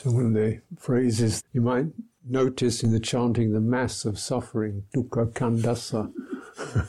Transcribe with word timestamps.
So 0.00 0.12
one 0.12 0.26
of 0.26 0.32
the 0.34 0.60
phrases 0.78 1.42
you 1.52 1.60
might 1.60 1.86
notice 2.24 2.84
in 2.84 2.92
the 2.92 3.00
chanting, 3.00 3.52
the 3.52 3.60
mass 3.60 4.04
of 4.04 4.16
suffering, 4.16 4.84
dukkha 4.94 5.32
khandasa, 5.32 6.12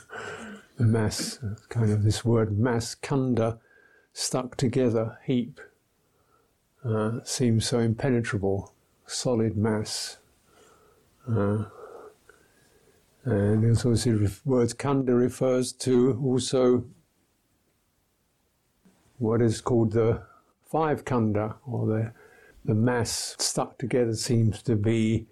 the 0.77 0.83
mass, 0.83 1.39
kind 1.69 1.91
of 1.91 2.03
this 2.03 2.23
word 2.23 2.59
mass, 2.59 2.93
khanda, 2.93 3.57
stuck 4.13 4.57
together, 4.57 5.17
heap, 5.25 5.59
uh, 6.85 7.13
seems 7.23 7.65
so 7.65 7.79
impenetrable, 7.79 8.75
solid 9.07 9.57
mass. 9.57 10.17
Uh, 11.27 11.65
and 13.23 13.65
also 13.65 13.95
the 13.95 14.31
word 14.45 14.77
khanda 14.77 15.15
refers 15.15 15.71
to 15.73 16.21
also 16.23 16.85
what 19.17 19.41
is 19.41 19.61
called 19.61 19.93
the 19.93 20.21
five 20.69 21.05
khanda, 21.05 21.55
or 21.65 21.87
the, 21.87 22.11
the 22.65 22.75
mass 22.75 23.35
stuck 23.39 23.77
together 23.77 24.13
seems 24.13 24.61
to 24.63 24.75
be 24.75 25.27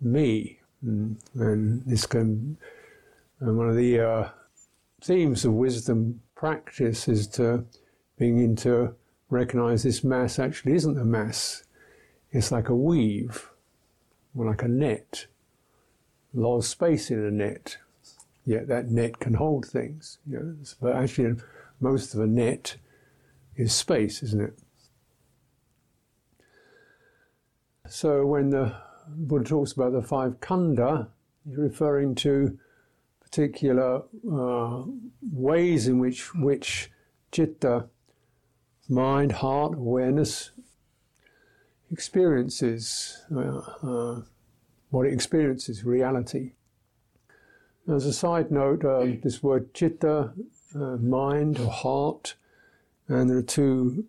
me. 0.00 0.60
Mm, 0.84 1.16
and 1.34 1.84
this 1.86 2.06
can, 2.06 2.56
and 3.40 3.58
one 3.58 3.68
of 3.68 3.76
the 3.76 4.00
uh, 4.00 4.28
themes 5.00 5.44
of 5.44 5.52
wisdom 5.52 6.20
practice 6.34 7.08
is 7.08 7.26
to 7.26 7.64
begin 8.16 8.54
to 8.56 8.94
recognize 9.30 9.82
this 9.82 10.04
mass 10.04 10.38
actually 10.38 10.74
isn't 10.74 10.98
a 10.98 11.04
mass. 11.04 11.64
It's 12.30 12.52
like 12.52 12.68
a 12.68 12.74
weave, 12.74 13.50
or 14.36 14.46
like 14.46 14.62
a 14.62 14.68
net. 14.68 15.26
A 16.36 16.40
lot 16.40 16.58
of 16.58 16.64
space 16.64 17.10
in 17.10 17.24
a 17.24 17.30
net, 17.30 17.78
yet 18.44 18.68
that 18.68 18.90
net 18.90 19.18
can 19.18 19.34
hold 19.34 19.66
things. 19.66 20.18
You 20.30 20.38
know? 20.38 20.56
But 20.80 20.94
actually, 20.94 21.40
most 21.80 22.14
of 22.14 22.20
a 22.20 22.26
net 22.26 22.76
is 23.56 23.74
space, 23.74 24.22
isn't 24.22 24.40
it? 24.40 24.58
So 27.88 28.26
when 28.26 28.50
the 28.50 28.74
Buddha 29.08 29.44
talks 29.44 29.72
about 29.72 29.92
the 29.92 30.02
five 30.02 30.40
khanda, 30.40 31.08
he's 31.44 31.56
referring 31.56 32.14
to 32.16 32.58
particular 33.22 34.02
uh, 34.30 34.84
ways 35.32 35.86
in 35.88 35.98
which 35.98 36.34
which 36.34 36.90
citta, 37.32 37.88
mind, 38.88 39.32
heart, 39.32 39.74
awareness 39.74 40.50
experiences 41.90 43.22
uh, 43.34 43.58
uh, 43.82 44.22
what 44.90 45.06
it 45.06 45.12
experiences, 45.12 45.84
reality. 45.84 46.52
As 47.90 48.04
a 48.04 48.12
side 48.12 48.50
note, 48.50 48.84
um, 48.84 49.20
this 49.22 49.42
word 49.42 49.72
citta, 49.74 50.32
uh, 50.74 50.96
mind 50.96 51.58
or 51.58 51.70
heart, 51.70 52.34
and 53.08 53.30
there 53.30 53.38
are 53.38 53.42
two 53.42 54.04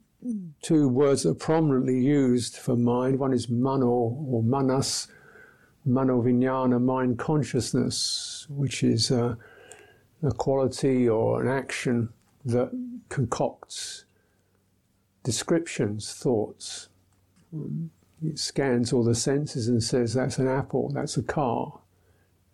two 0.62 0.88
words 0.88 1.24
that 1.24 1.30
are 1.30 1.36
prominently 1.36 2.00
used 2.00 2.58
for 2.58 2.76
mind. 2.76 3.20
One 3.20 3.34
is 3.34 3.50
mano 3.50 3.88
or 3.88 4.44
manas, 4.44 5.08
mano 5.86 6.22
vijnana, 6.22 6.82
mind 6.82 7.20
consciousness, 7.20 8.46
which 8.50 8.84
is 8.84 9.12
a, 9.12 9.38
a 10.24 10.32
quality 10.32 11.08
or 11.08 11.42
an 11.42 11.48
action 11.48 12.10
that 12.46 12.72
concocts 13.10 14.06
descriptions, 15.24 16.14
thoughts. 16.14 16.90
It 18.24 18.40
scans 18.40 18.92
all 18.94 19.04
the 19.04 19.16
senses 19.16 19.68
and 19.68 19.84
says 19.84 20.14
that's 20.14 20.38
an 20.38 20.48
apple, 20.48 20.90
that's 20.90 21.18
a 21.18 21.24
car. 21.24 21.80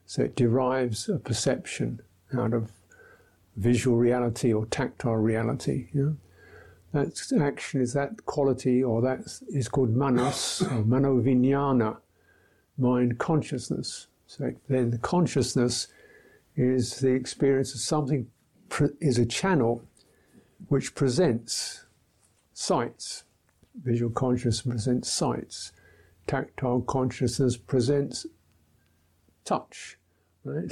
So 0.06 0.24
it 0.24 0.36
derives 0.36 1.10
a 1.10 1.18
perception 1.18 2.02
out 2.38 2.54
of 2.54 2.72
visual 3.56 3.98
reality 3.98 4.54
or 4.54 4.66
tactile 4.66 5.16
reality. 5.16 5.88
You 5.94 6.04
know? 6.04 6.18
That 6.96 7.42
action 7.42 7.82
is 7.82 7.92
that 7.92 8.26
quality, 8.26 8.82
or 8.82 9.02
that 9.02 9.20
is 9.50 9.68
called 9.68 9.90
manas, 9.90 10.62
or 10.62 10.82
manovinyana, 10.82 11.98
mind 12.78 13.20
consciousness. 13.20 14.08
So 14.28 14.54
then 14.70 14.92
the 14.92 14.98
consciousness 15.00 15.90
is 16.56 17.02
the 17.02 17.12
experience 17.12 17.76
of 17.76 17.82
something, 17.82 18.28
is 19.02 19.18
a 19.18 19.26
channel 19.26 19.84
which 20.70 20.96
presents 20.96 21.84
sights. 22.54 23.26
Visual 23.84 24.10
consciousness 24.10 24.62
presents 24.62 25.12
sights. 25.12 25.74
Tactile 26.28 26.80
consciousness 26.80 27.58
presents 27.58 28.26
touch, 29.44 29.98
right? 30.46 30.72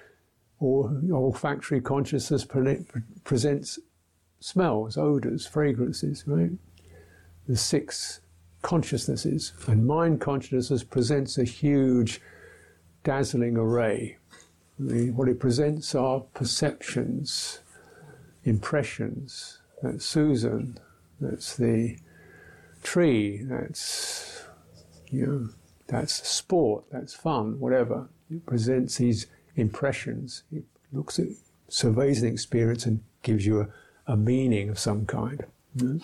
or 0.60 1.00
olfactory 1.10 1.80
consciousness 1.80 2.44
pre- 2.44 2.84
presents 3.24 3.78
smells, 4.44 4.98
odors, 4.98 5.46
fragrances, 5.46 6.22
right? 6.26 6.50
The 7.48 7.56
six 7.56 8.20
consciousnesses. 8.60 9.54
And 9.66 9.86
mind 9.86 10.20
consciousness 10.20 10.84
presents 10.84 11.38
a 11.38 11.44
huge, 11.44 12.20
dazzling 13.04 13.56
array. 13.56 14.18
The, 14.78 15.12
what 15.12 15.28
it 15.28 15.40
presents 15.40 15.94
are 15.94 16.20
perceptions, 16.34 17.60
impressions. 18.44 19.60
That's 19.82 20.04
Susan. 20.04 20.78
That's 21.22 21.56
the 21.56 21.96
tree. 22.82 23.40
That's, 23.44 24.44
you 25.08 25.26
know, 25.26 25.48
that's 25.86 26.28
sport. 26.28 26.84
That's 26.92 27.14
fun, 27.14 27.58
whatever. 27.58 28.10
It 28.30 28.44
presents 28.44 28.98
these 28.98 29.26
impressions. 29.56 30.42
It 30.52 30.64
looks 30.92 31.18
at, 31.18 31.28
surveys 31.68 32.22
an 32.22 32.28
experience 32.28 32.84
and 32.84 33.02
gives 33.22 33.46
you 33.46 33.62
a 33.62 33.68
meaning 34.16 34.68
of 34.68 34.78
some 34.78 35.06
kind. 35.06 35.44
Hmm? 35.78 35.98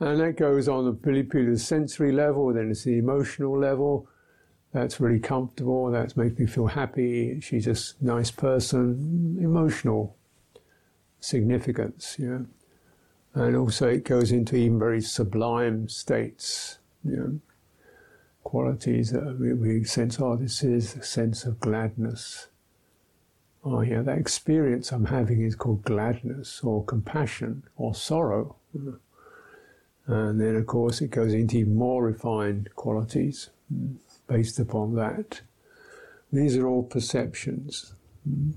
And 0.00 0.20
that 0.20 0.36
goes 0.36 0.68
on 0.68 0.84
the 0.84 0.92
the 1.52 1.58
sensory 1.58 2.10
level, 2.10 2.52
then 2.52 2.70
it's 2.70 2.84
the 2.84 2.98
emotional 2.98 3.56
level. 3.56 4.08
That's 4.72 5.00
really 5.00 5.20
comfortable, 5.20 5.90
that 5.90 6.16
makes 6.16 6.38
me 6.38 6.46
feel 6.46 6.66
happy, 6.66 7.38
she's 7.40 7.66
a 7.66 8.04
nice 8.04 8.30
person, 8.30 9.36
emotional 9.38 10.16
significance, 11.20 12.16
know. 12.30 12.46
And 13.34 13.54
also 13.56 13.88
it 13.88 14.04
goes 14.04 14.32
into 14.32 14.56
even 14.56 14.78
very 14.78 15.00
sublime 15.00 15.88
states, 15.88 16.78
you 17.04 17.16
know, 17.16 17.40
qualities 18.44 19.12
that 19.12 19.38
we, 19.38 19.52
we 19.52 19.84
sense, 19.84 20.18
oh, 20.20 20.36
this 20.36 20.62
is 20.62 20.96
a 20.96 21.02
sense 21.02 21.44
of 21.44 21.60
gladness, 21.60 22.48
oh 23.64 23.80
yeah, 23.80 24.02
that 24.02 24.18
experience 24.18 24.92
I'm 24.92 25.06
having 25.06 25.42
is 25.42 25.54
called 25.54 25.82
gladness 25.82 26.60
or 26.62 26.84
compassion 26.84 27.64
or 27.76 27.94
sorrow. 27.94 28.56
And 30.06 30.40
then, 30.40 30.56
of 30.56 30.66
course, 30.66 31.00
it 31.00 31.10
goes 31.10 31.32
into 31.32 31.64
more 31.66 32.04
refined 32.04 32.70
qualities 32.74 33.50
mm, 33.72 33.96
based 34.26 34.58
upon 34.58 34.96
that. 34.96 35.42
These 36.32 36.56
are 36.56 36.66
all 36.66 36.82
perceptions. 36.82 37.94
Mm. 38.28 38.54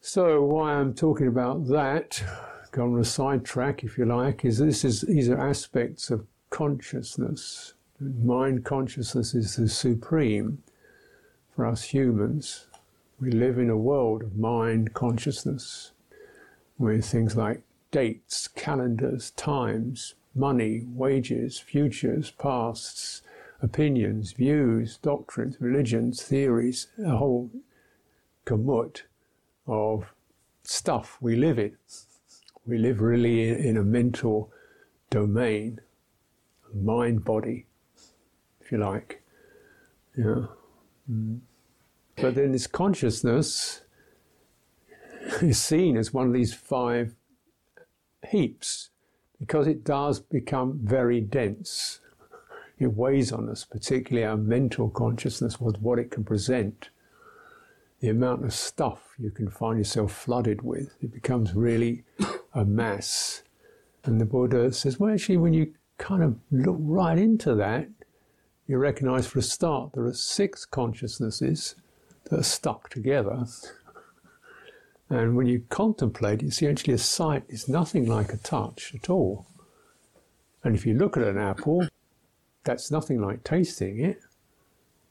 So, 0.00 0.44
why 0.44 0.74
I'm 0.74 0.94
talking 0.94 1.26
about 1.26 1.66
that, 1.68 2.22
go 2.70 2.84
on 2.84 3.00
a 3.00 3.04
sidetrack 3.04 3.82
if 3.82 3.98
you 3.98 4.04
like, 4.04 4.44
is 4.44 4.58
this 4.58 4.84
is 4.84 5.00
these 5.00 5.28
are 5.28 5.40
aspects 5.40 6.10
of 6.10 6.26
consciousness. 6.50 7.74
Mind 7.98 8.64
consciousness 8.64 9.34
is 9.34 9.56
the 9.56 9.68
supreme 9.68 10.62
for 11.54 11.66
us 11.66 11.82
humans. 11.82 12.66
We 13.18 13.30
live 13.30 13.58
in 13.58 13.70
a 13.70 13.78
world 13.78 14.22
of 14.22 14.36
mind 14.36 14.92
consciousness 14.92 15.92
with 16.76 17.06
things 17.06 17.34
like 17.34 17.62
dates, 17.90 18.46
calendars, 18.46 19.30
times, 19.30 20.14
money, 20.34 20.84
wages, 20.86 21.58
futures, 21.58 22.30
pasts, 22.32 23.22
opinions, 23.62 24.32
views, 24.32 24.98
doctrines, 24.98 25.56
religions, 25.60 26.22
theories, 26.22 26.88
a 27.02 27.16
whole 27.16 27.50
gamut 28.44 29.04
of 29.66 30.12
stuff 30.62 31.16
we 31.18 31.36
live 31.36 31.58
in. 31.58 31.74
We 32.66 32.76
live 32.76 33.00
really 33.00 33.48
in, 33.48 33.78
a 33.78 33.82
mental 33.82 34.52
domain, 35.08 35.80
mind 36.74 37.24
body, 37.24 37.64
if 38.60 38.70
you 38.70 38.76
like. 38.76 39.22
Yeah. 40.18 40.48
Mm. 41.10 41.40
But 42.16 42.34
then 42.34 42.52
this 42.52 42.66
consciousness 42.66 43.82
is 45.42 45.60
seen 45.60 45.96
as 45.96 46.14
one 46.14 46.26
of 46.26 46.32
these 46.32 46.54
five 46.54 47.14
heaps 48.28 48.90
because 49.38 49.66
it 49.66 49.84
does 49.84 50.20
become 50.20 50.80
very 50.82 51.20
dense. 51.20 52.00
It 52.78 52.94
weighs 52.94 53.32
on 53.32 53.48
us, 53.48 53.64
particularly 53.64 54.26
our 54.26 54.36
mental 54.36 54.88
consciousness, 54.88 55.60
with 55.60 55.80
what 55.80 55.98
it 55.98 56.10
can 56.10 56.24
present. 56.24 56.90
The 58.00 58.08
amount 58.08 58.44
of 58.44 58.52
stuff 58.54 59.14
you 59.18 59.30
can 59.30 59.50
find 59.50 59.78
yourself 59.78 60.12
flooded 60.12 60.62
with, 60.62 60.96
it 61.02 61.12
becomes 61.12 61.54
really 61.54 62.04
a 62.54 62.64
mass. 62.64 63.42
And 64.04 64.20
the 64.20 64.26
Buddha 64.26 64.72
says, 64.72 64.98
well, 64.98 65.12
actually, 65.12 65.38
when 65.38 65.52
you 65.52 65.74
kind 65.98 66.22
of 66.22 66.36
look 66.50 66.76
right 66.78 67.18
into 67.18 67.54
that, 67.54 67.88
you 68.66 68.78
recognize 68.78 69.26
for 69.26 69.38
a 69.38 69.42
start 69.42 69.92
there 69.94 70.04
are 70.04 70.12
six 70.12 70.64
consciousnesses 70.64 71.76
that 72.30 72.40
are 72.40 72.44
stuck 72.44 72.88
together. 72.88 73.46
And 75.08 75.36
when 75.36 75.46
you 75.46 75.64
contemplate, 75.68 76.42
you 76.42 76.50
see 76.50 76.66
actually 76.66 76.94
a 76.94 76.98
sight 76.98 77.44
is 77.48 77.68
nothing 77.68 78.06
like 78.06 78.32
a 78.32 78.36
touch 78.36 78.92
at 78.94 79.08
all. 79.08 79.46
And 80.64 80.74
if 80.74 80.84
you 80.84 80.94
look 80.94 81.16
at 81.16 81.22
an 81.22 81.38
apple, 81.38 81.88
that's 82.64 82.90
nothing 82.90 83.20
like 83.20 83.44
tasting 83.44 84.00
it. 84.00 84.20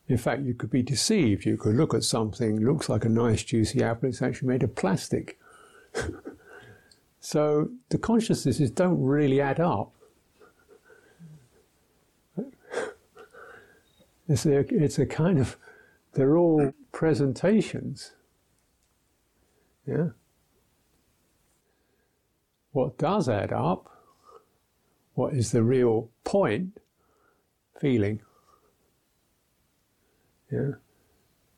In 0.08 0.18
fact, 0.18 0.44
you 0.44 0.54
could 0.54 0.70
be 0.70 0.84
deceived. 0.84 1.46
You 1.46 1.58
could 1.58 1.76
look 1.76 1.94
at 1.94 2.04
something, 2.04 2.60
looks 2.60 2.90
like 2.90 3.06
a 3.06 3.10
nice 3.10 3.44
juicy 3.44 3.82
apple, 3.82 4.10
it's 4.10 4.22
actually 4.22 4.50
made 4.50 4.64
of 4.64 4.76
plastic. 4.76 5.40
so 7.20 7.70
the 7.90 7.98
consciousnesses 7.98 8.70
don't 8.70 9.02
really 9.02 9.42
add 9.42 9.60
up. 9.60 9.92
It's 14.28 14.44
a, 14.48 14.66
it's 14.74 14.98
a 14.98 15.06
kind 15.06 15.38
of, 15.38 15.56
they're 16.16 16.38
all 16.38 16.74
presentations. 16.92 18.14
Yeah. 19.86 20.10
What 22.72 22.98
does 22.98 23.30
add 23.30 23.54
up, 23.54 23.90
what 25.14 25.34
is 25.34 25.52
the 25.52 25.64
real 25.64 26.10
point, 26.24 26.80
feeling. 27.80 28.22
Yeah. 30.52 30.72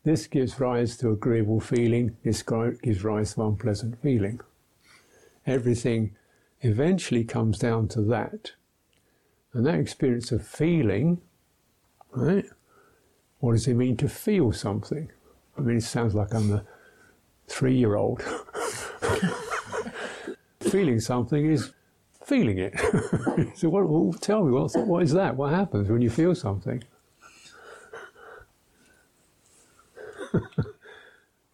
This 0.04 0.26
gives 0.26 0.60
rise 0.60 0.96
to 0.98 1.10
agreeable 1.10 1.60
feeling, 1.60 2.16
this 2.24 2.42
gives 2.42 3.04
rise 3.04 3.34
to 3.34 3.42
unpleasant 3.44 4.00
feeling. 4.02 4.40
Everything 5.46 6.16
eventually 6.60 7.24
comes 7.24 7.58
down 7.58 7.88
to 7.88 8.00
that. 8.02 8.52
And 9.52 9.66
that 9.66 9.78
experience 9.78 10.30
of 10.32 10.46
feeling, 10.46 11.20
right? 12.10 12.46
What 13.40 13.52
does 13.52 13.68
it 13.68 13.74
mean 13.74 13.96
to 13.98 14.08
feel 14.08 14.52
something? 14.52 15.10
I 15.56 15.60
mean, 15.60 15.76
it 15.78 15.82
sounds 15.82 16.14
like 16.14 16.34
I'm 16.34 16.52
a 16.52 16.64
three 17.46 17.76
year 17.76 17.94
old. 17.94 18.22
feeling 20.60 21.00
something 21.00 21.50
is 21.50 21.72
feeling 22.24 22.58
it. 22.58 22.74
so, 23.56 23.68
what, 23.68 23.88
well, 23.88 24.12
tell 24.20 24.44
me, 24.44 24.52
what, 24.52 24.70
what 24.86 25.02
is 25.02 25.12
that? 25.12 25.36
What 25.36 25.52
happens 25.52 25.88
when 25.88 26.02
you 26.02 26.10
feel 26.10 26.34
something? 26.34 26.84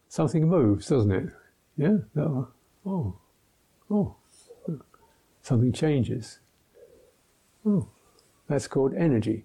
something 0.08 0.48
moves, 0.48 0.88
doesn't 0.88 1.12
it? 1.12 1.28
Yeah? 1.76 1.98
Oh, 2.16 2.48
oh, 2.86 3.14
oh. 3.90 4.16
Something 5.42 5.72
changes. 5.72 6.38
Oh, 7.66 7.88
that's 8.48 8.66
called 8.66 8.94
energy. 8.94 9.44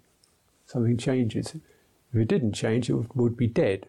Something 0.65 0.97
changes. 0.97 1.55
If 2.11 2.21
it 2.21 2.27
didn't 2.27 2.53
change, 2.53 2.89
it 2.89 3.15
would 3.15 3.37
be 3.37 3.47
dead. 3.47 3.87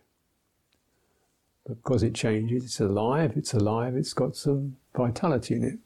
But 1.66 1.82
because 1.82 2.02
it 2.02 2.14
changes, 2.14 2.64
it's 2.64 2.80
alive, 2.80 3.32
it's 3.36 3.54
alive, 3.54 3.96
it's 3.96 4.12
got 4.12 4.36
some 4.36 4.76
vitality 4.94 5.54
in 5.54 5.64
it. 5.64 5.78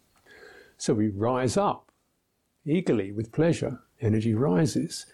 So 0.77 0.95
we 0.95 1.09
rise 1.09 1.57
up 1.57 1.91
eagerly 2.65 3.13
with 3.13 3.33
pleasure. 3.33 3.81
Energy 4.01 4.35
rises, 4.35 5.07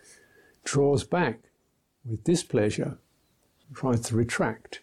draws 0.64 1.04
back 1.04 1.40
with 2.04 2.24
displeasure, 2.24 2.98
tries 3.74 4.00
to 4.00 4.16
retract. 4.16 4.80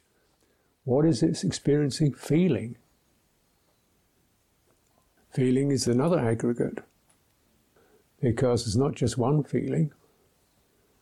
What 0.83 1.06
is 1.06 1.24
it 1.24 1.44
experiencing? 1.44 2.13
Feeling. 2.13 2.78
Feeling 5.31 5.72
is 5.72 5.88
another 5.88 6.19
aggregate 6.19 6.80
because 8.22 8.66
it's 8.66 8.75
not 8.75 8.95
just 8.95 9.18
one 9.18 9.44
feeling, 9.44 9.92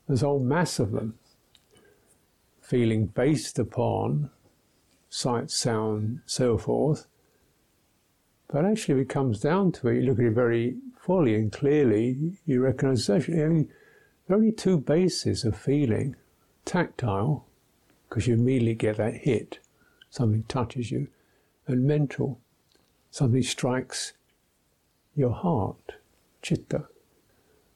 there's 0.07 0.23
a 0.23 0.25
whole 0.25 0.39
mass 0.39 0.79
of 0.79 0.91
them 0.91 1.17
feeling 2.65 3.06
based 3.06 3.59
upon 3.59 4.29
sight, 5.09 5.51
sound, 5.51 6.21
so 6.25 6.57
forth. 6.57 7.06
But 8.47 8.65
actually, 8.65 9.00
if 9.00 9.06
it 9.06 9.09
comes 9.09 9.39
down 9.39 9.71
to 9.73 9.88
it, 9.89 10.01
you 10.01 10.01
look 10.01 10.19
at 10.19 10.25
it 10.25 10.31
very 10.31 10.75
fully 11.00 11.35
and 11.35 11.51
clearly, 11.51 12.38
you 12.45 12.62
recognize 12.62 13.09
actually 13.09 13.41
only, 13.41 13.67
there 14.27 14.35
are 14.35 14.39
only 14.39 14.51
two 14.51 14.79
bases 14.79 15.45
of 15.45 15.56
feeling 15.56 16.15
tactile, 16.65 17.45
because 18.09 18.27
you 18.27 18.33
immediately 18.33 18.73
get 18.73 18.97
that 18.97 19.15
hit, 19.17 19.59
something 20.09 20.44
touches 20.47 20.89
you, 20.89 21.07
and 21.67 21.85
mental, 21.85 22.39
something 23.12 23.44
strikes 23.44 24.13
your 25.15 25.31
heart, 25.31 25.94
chitta. 26.41 26.85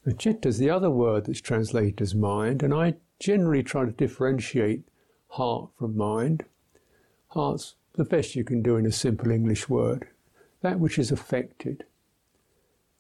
The 0.03 0.13
chitta 0.13 0.50
is 0.50 0.57
the 0.57 0.71
other 0.71 0.89
word 0.89 1.25
that's 1.25 1.41
translated 1.41 2.01
as 2.01 2.15
mind, 2.15 2.63
and 2.63 2.74
I 2.74 2.95
generally 3.19 3.63
try 3.63 3.86
to 3.86 3.92
differentiate 3.92 4.83
heart 5.30 5.69
from 5.77 5.98
mind. 5.98 6.45
Heart's 7.30 7.75
the 7.94 8.06
best 8.06 8.36
you 8.36 8.44
can 8.44 8.62
do 8.62 8.77
in 8.77 8.86
a 8.86 8.92
simple 8.92 9.31
English 9.31 9.69
word. 9.69 10.07
That 10.62 10.80
which 10.80 10.98
is 10.98 11.12
affected, 11.12 11.86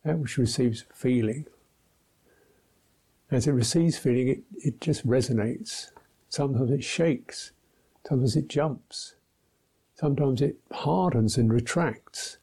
that 0.03 0.19
which 0.19 0.37
receives 0.37 0.85
feeling. 0.93 1.45
As 3.31 3.47
it 3.47 3.51
receives 3.51 3.97
feeling, 3.97 4.27
it, 4.27 4.43
it 4.63 4.81
just 4.81 5.05
resonates. 5.05 5.91
Sometimes 6.29 6.71
it 6.71 6.83
shakes, 6.83 7.51
sometimes 8.07 8.35
it 8.35 8.47
jumps, 8.47 9.15
sometimes 9.95 10.41
it 10.41 10.57
hardens 10.71 11.37
and 11.37 11.51
retracts, 11.51 12.37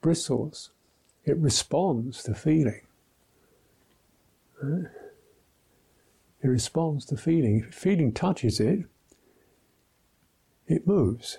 bristles. 0.00 0.70
It 1.24 1.38
responds 1.38 2.22
to 2.24 2.34
feeling. 2.34 2.82
Right? 4.62 4.90
It 6.44 6.48
responds 6.48 7.06
to 7.06 7.16
feeling. 7.16 7.64
If 7.66 7.74
feeling 7.74 8.12
touches 8.12 8.60
it, 8.60 8.80
it 10.66 10.86
moves. 10.86 11.38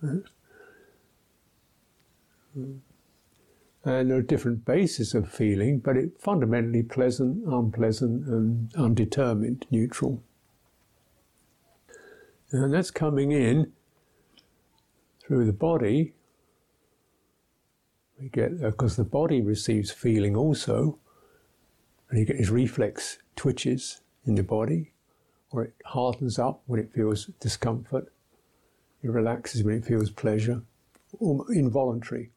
And 0.00 0.22
there 3.84 4.16
are 4.16 4.22
different 4.22 4.64
bases 4.64 5.12
of 5.12 5.28
feeling, 5.28 5.80
but 5.80 5.96
it's 5.96 6.22
fundamentally 6.22 6.84
pleasant, 6.84 7.44
unpleasant, 7.48 8.28
and 8.28 8.72
undetermined, 8.76 9.66
neutral. 9.72 10.22
And 12.52 12.72
that's 12.72 12.92
coming 12.92 13.32
in 13.32 13.72
through 15.26 15.46
the 15.46 15.52
body. 15.52 16.12
We 18.20 18.28
get 18.28 18.52
uh, 18.62 18.70
because 18.70 18.94
the 18.94 19.02
body 19.02 19.40
receives 19.40 19.90
feeling 19.90 20.36
also, 20.36 21.00
and 22.12 22.20
you 22.20 22.26
get 22.26 22.36
these 22.36 22.50
reflex 22.50 23.16
twitches 23.36 24.02
in 24.26 24.34
the 24.34 24.42
body, 24.42 24.92
or 25.50 25.64
it 25.64 25.74
hardens 25.86 26.38
up 26.38 26.60
when 26.66 26.78
it 26.78 26.92
feels 26.92 27.30
discomfort, 27.40 28.12
it 29.02 29.08
relaxes 29.08 29.64
when 29.64 29.76
it 29.76 29.86
feels 29.86 30.10
pleasure, 30.10 30.60
involuntary. 31.48 32.30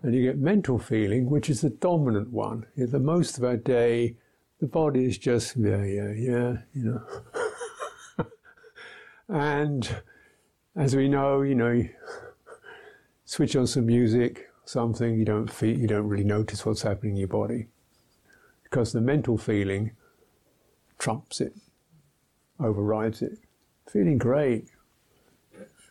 And 0.00 0.14
you 0.14 0.22
get 0.22 0.38
mental 0.38 0.78
feeling, 0.78 1.28
which 1.28 1.50
is 1.50 1.60
the 1.60 1.68
dominant 1.68 2.30
one. 2.30 2.64
The 2.74 2.98
most 2.98 3.36
of 3.36 3.44
our 3.44 3.58
day, 3.58 4.16
the 4.60 4.66
body 4.66 5.04
is 5.04 5.18
just, 5.18 5.54
yeah, 5.54 5.84
yeah, 5.84 6.12
yeah, 6.12 6.56
you 6.72 7.02
know. 8.18 8.26
and 9.28 9.96
as 10.74 10.96
we 10.96 11.08
know, 11.08 11.42
you 11.42 11.54
know, 11.54 11.86
switch 13.26 13.54
on 13.56 13.66
some 13.66 13.84
music, 13.84 14.48
something, 14.64 15.18
you 15.18 15.26
don't 15.26 15.52
feel, 15.52 15.78
you 15.78 15.86
don't 15.86 16.08
really 16.08 16.24
notice 16.24 16.64
what's 16.64 16.80
happening 16.80 17.12
in 17.12 17.18
your 17.18 17.28
body 17.28 17.68
because 18.74 18.92
the 18.92 19.00
mental 19.00 19.38
feeling 19.38 19.92
trumps 20.98 21.40
it, 21.40 21.54
overrides 22.58 23.22
it. 23.22 23.38
Feeling 23.88 24.18
great, 24.18 24.66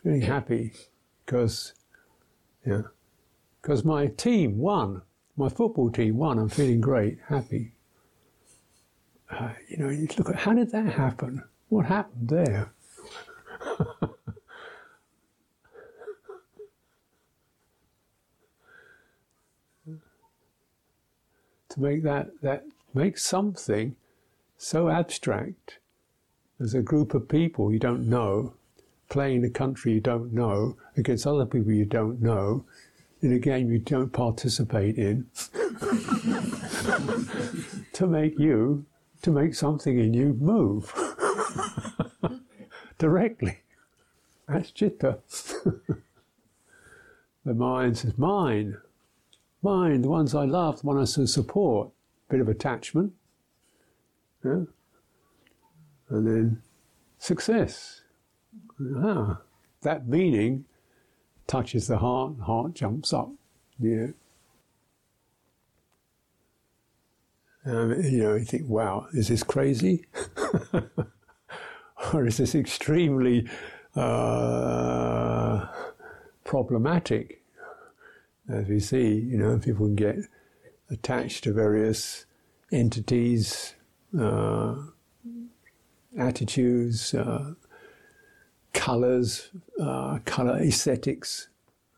feeling 0.02 0.20
happy 0.20 0.70
because, 1.24 1.72
yeah, 2.66 2.82
because 3.62 3.86
my 3.86 4.08
team 4.08 4.58
won, 4.58 5.00
my 5.34 5.48
football 5.48 5.88
team 5.88 6.18
won. 6.18 6.38
I'm 6.38 6.50
feeling 6.50 6.82
great, 6.82 7.16
happy. 7.26 7.72
Uh, 9.30 9.54
you 9.66 9.78
know, 9.78 9.88
you 9.88 10.06
look 10.18 10.28
at 10.28 10.36
how 10.36 10.52
did 10.52 10.70
that 10.72 10.92
happen? 10.92 11.42
What 11.70 11.86
happened 11.86 12.28
there? 12.28 12.70
to 21.74 21.80
make 21.80 22.02
that 22.02 22.28
that 22.42 22.64
make 22.94 23.18
something 23.18 23.96
so 24.56 24.88
abstract 24.88 25.78
as 26.60 26.72
a 26.74 26.80
group 26.80 27.12
of 27.12 27.28
people 27.28 27.72
you 27.72 27.78
don't 27.78 28.08
know 28.08 28.54
playing 29.10 29.44
a 29.44 29.50
country 29.50 29.92
you 29.92 30.00
don't 30.00 30.32
know 30.32 30.76
against 30.96 31.26
other 31.26 31.44
people 31.44 31.72
you 31.72 31.84
don't 31.84 32.22
know 32.22 32.64
in 33.20 33.32
a 33.32 33.38
game 33.38 33.70
you 33.70 33.78
don't 33.78 34.12
participate 34.12 34.96
in 34.96 35.26
to 37.92 38.06
make 38.06 38.38
you 38.38 38.84
to 39.22 39.30
make 39.30 39.54
something 39.54 39.98
in 39.98 40.12
you 40.12 40.34
move 40.34 40.92
directly. 42.98 43.60
That's 44.46 44.70
chitta 44.70 45.20
the 47.44 47.54
mind 47.54 47.98
says 47.98 48.18
mine. 48.18 48.76
Mine 49.62 50.02
the 50.02 50.10
ones 50.10 50.34
i 50.34 50.44
love 50.44 50.82
the 50.82 50.86
ones 50.88 51.18
i 51.18 51.24
support 51.24 51.90
bit 52.28 52.40
of 52.40 52.48
attachment, 52.48 53.12
yeah? 54.44 54.64
and 56.08 56.26
then 56.26 56.62
success. 57.18 58.02
Ah, 58.96 59.40
that 59.82 60.06
meaning 60.06 60.64
touches 61.46 61.86
the 61.86 61.98
heart, 61.98 62.40
heart 62.40 62.74
jumps 62.74 63.12
up. 63.12 63.30
Yeah. 63.78 64.08
Um, 67.66 67.92
you 68.02 68.22
know, 68.22 68.34
you 68.34 68.44
think, 68.44 68.68
wow, 68.68 69.06
is 69.12 69.28
this 69.28 69.42
crazy? 69.42 70.04
or 72.12 72.26
is 72.26 72.36
this 72.36 72.54
extremely 72.54 73.48
uh, 73.96 75.66
problematic? 76.44 77.42
As 78.50 78.68
we 78.68 78.80
see, 78.80 79.14
you 79.14 79.38
know, 79.38 79.58
people 79.58 79.86
can 79.86 79.94
get 79.94 80.16
attached 80.94 81.44
to 81.44 81.52
various 81.52 82.24
entities, 82.72 83.74
uh, 84.18 84.76
attitudes, 86.16 87.12
uh, 87.14 87.52
colors, 88.72 89.50
uh, 89.80 90.18
color 90.24 90.58
aesthetics. 90.58 91.48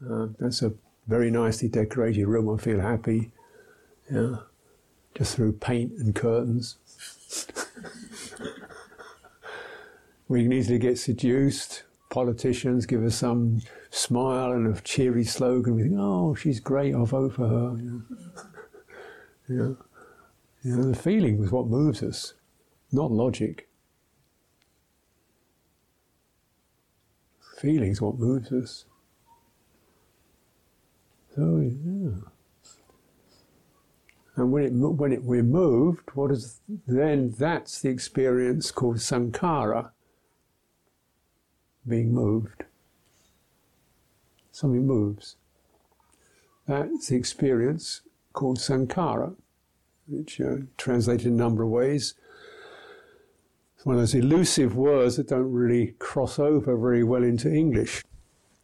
Uh, 0.04 0.28
that's 0.38 0.62
a 0.62 0.72
very 1.06 1.30
nicely 1.30 1.68
decorated 1.68 2.26
room. 2.26 2.48
I 2.52 2.56
feel 2.60 2.80
happy. 2.80 3.30
Yeah, 4.10 4.36
just 5.14 5.36
through 5.36 5.52
paint 5.52 5.92
and 5.98 6.14
curtains. 6.14 6.76
we 10.28 10.42
can 10.42 10.52
easily 10.52 10.78
get 10.78 10.98
seduced. 10.98 11.84
Politicians 12.10 12.86
give 12.86 13.04
us 13.04 13.16
some 13.16 13.62
smile 13.90 14.52
and 14.52 14.74
a 14.74 14.80
cheery 14.80 15.24
slogan. 15.24 15.74
We 15.74 15.82
think, 15.82 15.96
oh, 15.98 16.34
she's 16.34 16.60
great. 16.60 16.94
I'll 16.94 17.04
vote 17.04 17.34
for 17.34 17.48
her. 17.48 17.76
You 19.48 19.76
know 20.64 20.90
the 20.90 20.96
feeling 20.96 21.42
is 21.42 21.52
what 21.52 21.66
moves 21.66 22.02
us, 22.02 22.34
not 22.90 23.10
logic. 23.12 23.68
Feelings 27.58 28.00
what 28.00 28.18
moves 28.18 28.52
us. 28.52 28.84
So 31.34 31.58
yeah. 31.60 32.28
And 34.36 34.52
when 34.52 34.64
it 34.64 34.72
when 34.72 35.12
it 35.12 35.24
we're 35.24 35.42
moved, 35.42 36.10
what 36.14 36.30
is 36.30 36.60
then? 36.86 37.34
That's 37.38 37.80
the 37.80 37.88
experience 37.88 38.70
called 38.70 38.96
sankhara. 38.96 39.90
Being 41.86 42.12
moved. 42.12 42.64
Something 44.50 44.86
moves. 44.86 45.36
That's 46.66 47.08
the 47.08 47.16
experience 47.16 48.00
called 48.36 48.58
Sankhara, 48.58 49.34
which 50.06 50.40
uh, 50.40 50.58
translated 50.76 51.26
in 51.26 51.32
a 51.32 51.36
number 51.36 51.64
of 51.64 51.70
ways. 51.70 52.14
It's 53.74 53.84
one 53.84 53.96
of 53.96 54.02
those 54.02 54.14
elusive 54.14 54.76
words 54.76 55.16
that 55.16 55.28
don't 55.28 55.50
really 55.50 55.96
cross 55.98 56.38
over 56.38 56.76
very 56.76 57.02
well 57.02 57.24
into 57.24 57.52
English. 57.52 58.04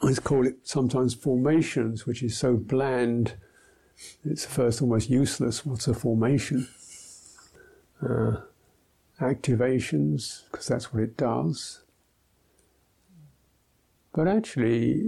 I 0.00 0.12
call 0.14 0.46
it 0.46 0.58
sometimes 0.62 1.14
formations, 1.14 2.06
which 2.06 2.22
is 2.22 2.36
so 2.36 2.56
bland 2.56 3.34
it's 4.24 4.44
first 4.44 4.82
almost 4.82 5.10
useless. 5.10 5.64
What's 5.64 5.88
a 5.88 5.94
formation? 5.94 6.68
Uh, 8.02 8.36
activations, 9.20 10.42
because 10.50 10.66
that's 10.66 10.92
what 10.92 11.02
it 11.02 11.16
does. 11.16 11.82
But 14.12 14.28
actually, 14.28 15.02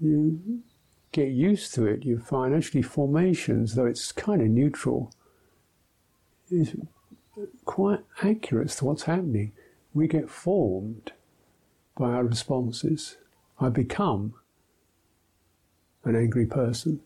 you 0.00 0.62
get 1.12 1.28
used 1.28 1.74
to 1.74 1.86
it. 1.86 2.04
You 2.04 2.18
find 2.18 2.54
actually 2.54 2.82
formations, 2.82 3.74
though 3.74 3.86
it's 3.86 4.12
kind 4.12 4.40
of 4.40 4.48
neutral, 4.48 5.12
is 6.50 6.74
quite 7.64 8.00
accurate 8.22 8.70
to 8.70 8.84
what's 8.84 9.04
happening. 9.04 9.52
We 9.94 10.08
get 10.08 10.28
formed 10.28 11.12
by 11.96 12.10
our 12.10 12.24
responses. 12.24 13.16
I 13.60 13.68
become 13.68 14.34
an 16.04 16.16
angry 16.16 16.46
person. 16.46 17.00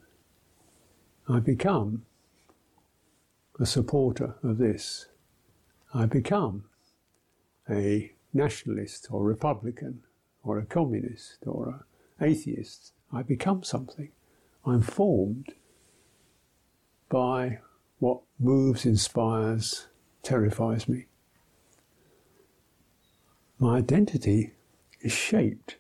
I 1.29 1.39
become 1.41 2.05
a 3.59 3.67
supporter 3.67 4.35
of 4.43 4.59
this. 4.59 5.07
I 5.95 6.07
become 6.07 6.65
a 7.69 8.13
nationalist 8.33 9.09
or 9.11 9.23
Republican 9.23 10.03
or 10.43 10.59
a 10.59 10.67
communist 10.67 11.39
or 11.47 11.85
an 12.19 12.31
atheist. 12.31 12.93
I 13.13 13.23
become 13.23 13.63
something. 13.63 14.11
I'm 14.65 14.83
formed 14.83 15.55
by 17.09 17.59
what 17.99 18.21
moves, 18.39 18.87
inspires, 18.87 19.89
terrifies 20.23 20.89
me. 20.89 21.07
My 23.59 23.79
identity 23.79 24.55
is 25.01 25.13
shaped 25.13 25.77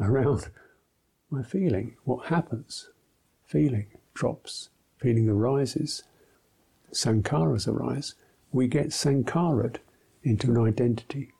around 0.00 0.50
my 1.30 1.42
feeling, 1.42 1.96
what 2.04 2.26
happens, 2.26 2.90
feeling 3.44 3.88
drops, 4.14 4.70
feeling 4.98 5.28
arises, 5.28 6.04
sankharas 6.92 7.68
arise, 7.68 8.14
we 8.52 8.66
get 8.66 8.88
sankharad 8.88 9.76
into 10.22 10.50
an 10.50 10.58
identity. 10.58 11.32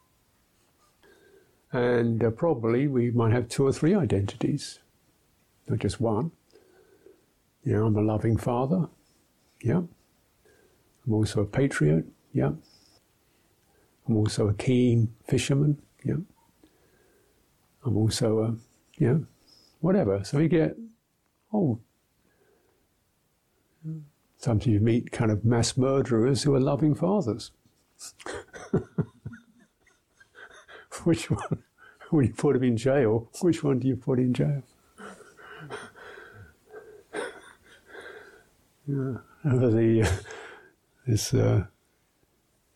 And 1.73 2.25
uh, 2.25 2.31
probably 2.31 2.87
we 2.87 3.11
might 3.11 3.33
have 3.33 3.49
two 3.49 3.67
or 3.67 3.73
three 3.73 3.95
identities, 3.95 4.79
not 5.69 5.81
just 5.81 6.01
one. 6.01 6.31
You 7.65 7.75
know, 7.75 7.87
I'm 7.87 7.97
a 7.97 8.01
loving 8.01 8.37
father, 8.37 8.89
yeah. 9.63 9.83
I'm 11.07 11.13
also 11.13 11.43
a 11.43 11.47
patriot, 11.47 12.07
yeah. 12.33 12.53
I'm 14.07 14.17
also 14.17 14.49
a 14.49 14.55
keen 14.55 15.13
fisherman, 15.27 15.81
yeah. 16.05 16.17
I'm 17.85 17.97
also 17.97 18.41
a, 18.41 18.57
yeah, 18.99 19.19
whatever. 19.81 20.25
So 20.25 20.39
we 20.39 20.49
get, 20.49 20.77
oh, 21.53 21.81
Sometimes 24.39 24.67
you 24.67 24.79
meet 24.79 25.11
kind 25.11 25.33
of 25.33 25.45
mass 25.45 25.77
murderers 25.77 26.45
who 26.45 26.55
are 26.55 26.61
loving 26.61 26.95
fathers. 26.95 27.51
which 31.05 31.31
one, 31.31 31.63
when 32.11 32.27
you 32.27 32.33
put 32.33 32.57
him 32.57 32.65
in 32.65 32.77
jail, 32.77 33.29
which 33.41 33.63
one 33.63 33.79
do 33.79 33.89
you 33.89 33.97
put 33.97 34.19
in 34.19 34.33
jail? 34.33 34.63
yeah. 38.87 39.19
The, 39.45 40.03
uh, 40.03 40.11
this, 41.07 41.33
uh, 41.33 41.67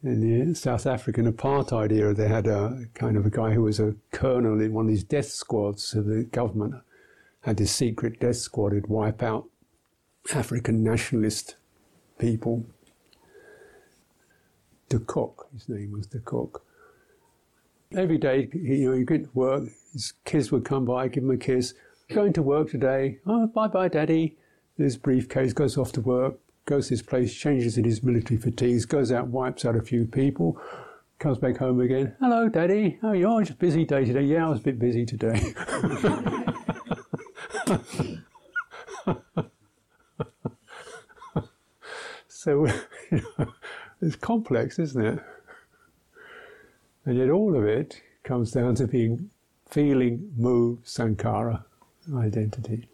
in 0.02 0.48
the 0.48 0.54
South 0.54 0.86
African 0.86 1.30
apartheid 1.30 1.92
era, 1.92 2.14
they 2.14 2.28
had 2.28 2.46
a 2.46 2.86
kind 2.94 3.16
of 3.16 3.26
a 3.26 3.30
guy 3.30 3.52
who 3.52 3.62
was 3.62 3.80
a 3.80 3.94
colonel 4.10 4.60
in 4.60 4.72
one 4.72 4.86
of 4.86 4.90
these 4.90 5.04
death 5.04 5.28
squads. 5.28 5.82
So 5.82 6.02
the 6.02 6.24
government 6.24 6.74
had 7.42 7.56
this 7.56 7.72
secret 7.72 8.20
death 8.20 8.36
squad 8.36 8.72
who'd 8.72 8.88
wipe 8.88 9.22
out 9.22 9.48
African 10.34 10.82
nationalist 10.82 11.56
people. 12.18 12.64
De 14.88 14.98
Kock, 14.98 15.48
his 15.52 15.68
name 15.68 15.92
was 15.92 16.06
De 16.06 16.18
Kock. 16.18 16.64
Every 17.94 18.18
day, 18.18 18.48
you 18.52 18.90
know, 18.90 18.96
you 18.96 19.04
get 19.04 19.24
to 19.24 19.30
work, 19.34 19.64
his 19.92 20.14
kids 20.24 20.50
would 20.50 20.64
come 20.64 20.84
by, 20.84 21.08
give 21.08 21.24
him 21.24 21.30
a 21.30 21.36
kiss. 21.36 21.74
Going 22.10 22.32
to 22.34 22.42
work 22.42 22.70
today. 22.70 23.18
Oh, 23.26 23.46
bye 23.46 23.68
bye, 23.68 23.88
daddy. 23.88 24.36
His 24.76 24.96
briefcase 24.96 25.52
goes 25.52 25.76
off 25.76 25.92
to 25.92 26.00
work, 26.00 26.38
goes 26.66 26.88
to 26.88 26.94
his 26.94 27.02
place, 27.02 27.34
changes 27.34 27.78
in 27.78 27.84
his 27.84 28.02
military 28.02 28.38
fatigues, 28.38 28.84
goes 28.84 29.12
out, 29.12 29.28
wipes 29.28 29.64
out 29.64 29.76
a 29.76 29.82
few 29.82 30.06
people, 30.06 30.60
comes 31.18 31.38
back 31.38 31.58
home 31.58 31.80
again. 31.80 32.14
Hello, 32.20 32.48
daddy. 32.48 32.98
How 33.02 33.08
are 33.08 33.16
you? 33.16 33.26
Oh, 33.26 33.38
a 33.38 33.52
busy 33.52 33.84
day 33.84 34.04
today. 34.04 34.22
Yeah, 34.22 34.46
I 34.46 34.50
was 34.50 34.60
a 34.60 34.62
bit 34.62 34.78
busy 34.78 35.06
today. 35.06 35.54
So 42.42 42.66
you 43.12 43.22
know, 43.38 43.52
it's 44.00 44.16
complex, 44.16 44.80
isn't 44.80 45.00
it? 45.00 45.20
And 47.04 47.18
yet 47.18 47.30
all 47.30 47.56
of 47.56 47.64
it 47.64 48.00
comes 48.22 48.52
down 48.52 48.76
to 48.76 48.86
being 48.86 49.30
feeling, 49.68 50.32
move, 50.36 50.80
sankhara, 50.84 51.64
identity. 52.14 52.88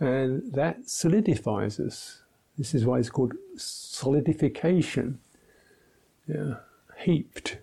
And 0.00 0.52
that 0.52 0.90
solidifies 0.90 1.80
us. 1.80 2.22
This 2.58 2.74
is 2.74 2.84
why 2.84 2.98
it's 2.98 3.10
called 3.10 3.34
solidification. 3.56 5.18
Yeah, 6.26 6.56
heaped 6.98 7.58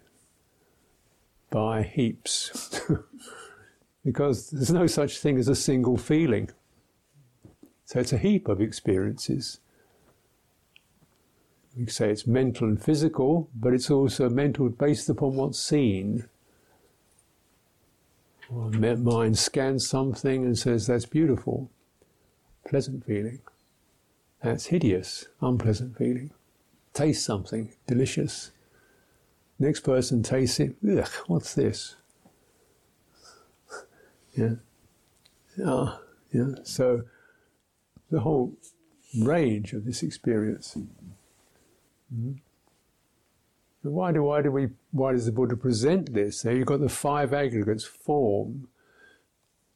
by 1.50 1.84
heaps. 1.84 2.80
because 4.06 4.50
there's 4.50 4.72
no 4.72 4.88
such 4.88 5.20
thing 5.20 5.38
as 5.38 5.48
a 5.48 5.56
single 5.56 5.98
feeling. 5.98 6.50
So 7.86 8.00
it's 8.00 8.14
a 8.14 8.18
heap 8.18 8.48
of 8.48 8.62
experiences 8.62 9.60
we 11.76 11.88
say 11.88 12.12
it's 12.12 12.28
mental 12.28 12.68
and 12.68 12.82
physical, 12.82 13.50
but 13.56 13.74
it's 13.74 13.90
also 13.90 14.30
mental 14.30 14.70
based 14.70 15.10
upon 15.10 15.36
what's 15.36 15.60
seen. 15.60 16.28
Or 18.50 18.70
mind 18.70 19.38
scans 19.40 19.88
something 19.88 20.44
and 20.44 20.58
says 20.58 20.86
that's 20.86 21.06
beautiful, 21.06 21.72
pleasant 22.68 23.06
feeling. 23.06 23.40
That's 24.44 24.68
hideous, 24.68 25.28
unpleasant 25.42 25.98
feeling. 25.98 26.32
Taste 26.94 27.26
something, 27.26 27.74
delicious. 27.88 28.52
Next 29.58 29.80
person 29.80 30.22
tastes 30.22 30.60
it, 30.60 30.76
ugh, 30.88 31.10
what's 31.28 31.56
this? 31.56 31.96
yeah. 34.38 34.56
Ah, 35.66 36.00
yeah. 36.32 36.56
So 36.64 37.04
the 38.12 38.20
whole 38.20 38.54
range 39.18 39.74
of 39.74 39.86
this 39.86 40.04
experience 40.04 40.78
Mm. 42.14 42.40
Why 43.84 44.12
do 44.12 44.24
why 44.24 44.42
do 44.42 44.52
we 44.52 44.70
why 44.92 45.12
does 45.12 45.26
the 45.26 45.32
Buddha 45.32 45.58
present 45.58 46.14
this? 46.14 46.42
There 46.42 46.56
you've 46.56 46.68
got 46.68 46.80
the 46.80 46.90
five 46.90 47.34
aggregates 47.34 47.84
form. 47.84 48.68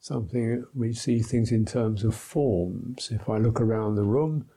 Something 0.00 0.64
we 0.74 0.94
see 0.94 1.20
things 1.20 1.52
in 1.52 1.66
terms 1.66 2.04
of 2.04 2.14
forms. 2.14 3.10
If 3.10 3.28
I 3.28 3.36
look 3.36 3.60
around 3.60 3.96
the 3.96 4.04
room, 4.04 4.48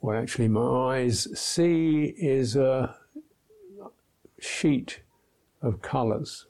what 0.00 0.16
actually 0.16 0.48
my 0.48 0.94
eyes 0.94 1.26
see 1.38 2.14
is 2.16 2.54
a 2.54 2.94
sheet 4.38 5.00
of 5.62 5.82
colours, 5.82 6.46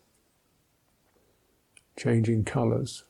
changing 1.96 2.44
colours. 2.44 3.04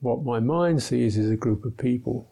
What 0.00 0.22
my 0.22 0.38
mind 0.38 0.82
sees 0.82 1.18
is 1.18 1.30
a 1.30 1.36
group 1.36 1.64
of 1.64 1.76
people. 1.76 2.30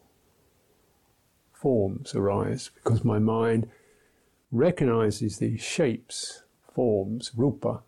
Forms 1.67 2.15
arise 2.15 2.71
because 2.77 3.03
my 3.03 3.19
mind 3.19 3.69
recognizes 4.53 5.39
these 5.39 5.61
shapes, 5.61 6.45
forms, 6.73 7.33
rupa, 7.37 7.81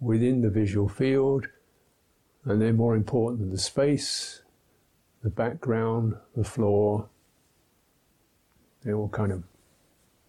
within 0.00 0.40
the 0.40 0.48
visual 0.48 0.88
field, 0.88 1.48
and 2.46 2.62
they're 2.62 2.72
more 2.72 2.96
important 2.96 3.40
than 3.40 3.50
the 3.50 3.58
space, 3.58 4.40
the 5.22 5.28
background, 5.28 6.16
the 6.34 6.44
floor. 6.44 7.10
They're 8.82 8.96
all 8.96 9.10
kind 9.10 9.32
of, 9.32 9.44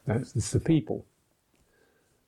that's, 0.06 0.34
the 0.52 0.60
people, 0.60 1.06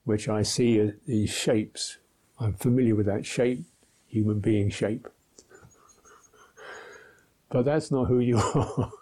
which 0.06 0.30
I 0.30 0.44
see 0.44 0.80
as 0.80 0.94
these 1.06 1.30
shapes. 1.30 1.98
I'm 2.40 2.54
familiar 2.54 2.96
with 2.96 3.08
that 3.08 3.26
shape, 3.26 3.66
human 4.08 4.40
being 4.40 4.70
shape. 4.70 5.10
But 7.50 7.66
that's 7.66 7.92
not 7.92 8.06
who 8.06 8.20
you 8.20 8.38
are, 8.56 8.94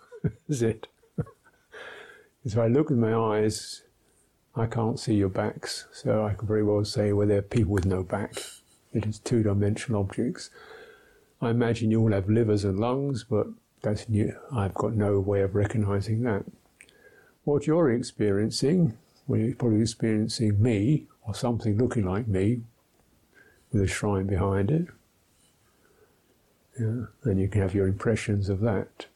is 0.50 0.63
it? 0.63 0.88
If 2.45 2.57
I 2.57 2.67
look 2.67 2.89
with 2.89 3.00
my 3.00 3.13
eyes, 3.13 3.83
I 4.55 4.65
can't 4.65 5.00
see 5.00 5.15
your 5.15 5.29
backs, 5.29 5.88
so 5.91 6.25
I 6.25 6.33
can 6.33 6.47
very 6.47 6.63
well 6.63 6.83
say, 6.85 7.13
well, 7.13 7.27
they're 7.27 7.41
people 7.41 7.73
with 7.73 7.85
no 7.85 8.03
back. 8.03 8.35
It 8.93 9.05
is 9.05 9.19
two 9.19 9.43
dimensional 9.43 10.01
objects. 10.01 10.50
I 11.41 11.50
imagine 11.50 11.89
you 11.89 12.01
all 12.01 12.12
have 12.12 12.29
livers 12.29 12.63
and 12.63 12.79
lungs, 12.79 13.23
but 13.23 13.47
that's 13.81 14.07
new. 14.07 14.35
I've 14.51 14.73
got 14.73 14.93
no 14.93 15.19
way 15.19 15.41
of 15.41 15.55
recognizing 15.55 16.21
that. 16.23 16.45
What 17.45 17.65
you're 17.65 17.91
experiencing, 17.91 18.97
well, 19.27 19.39
you're 19.39 19.55
probably 19.55 19.81
experiencing 19.81 20.62
me, 20.62 21.07
or 21.25 21.33
something 21.33 21.77
looking 21.77 22.05
like 22.05 22.27
me, 22.27 22.62
with 23.71 23.81
a 23.81 23.88
shrine 23.88 24.27
behind 24.27 24.69
it. 24.69 24.88
Yeah, 26.79 27.05
and 27.23 27.39
you 27.39 27.47
can 27.47 27.62
have 27.62 27.73
your 27.73 27.88
impressions 27.88 28.50
of 28.50 28.59
that. 28.62 29.07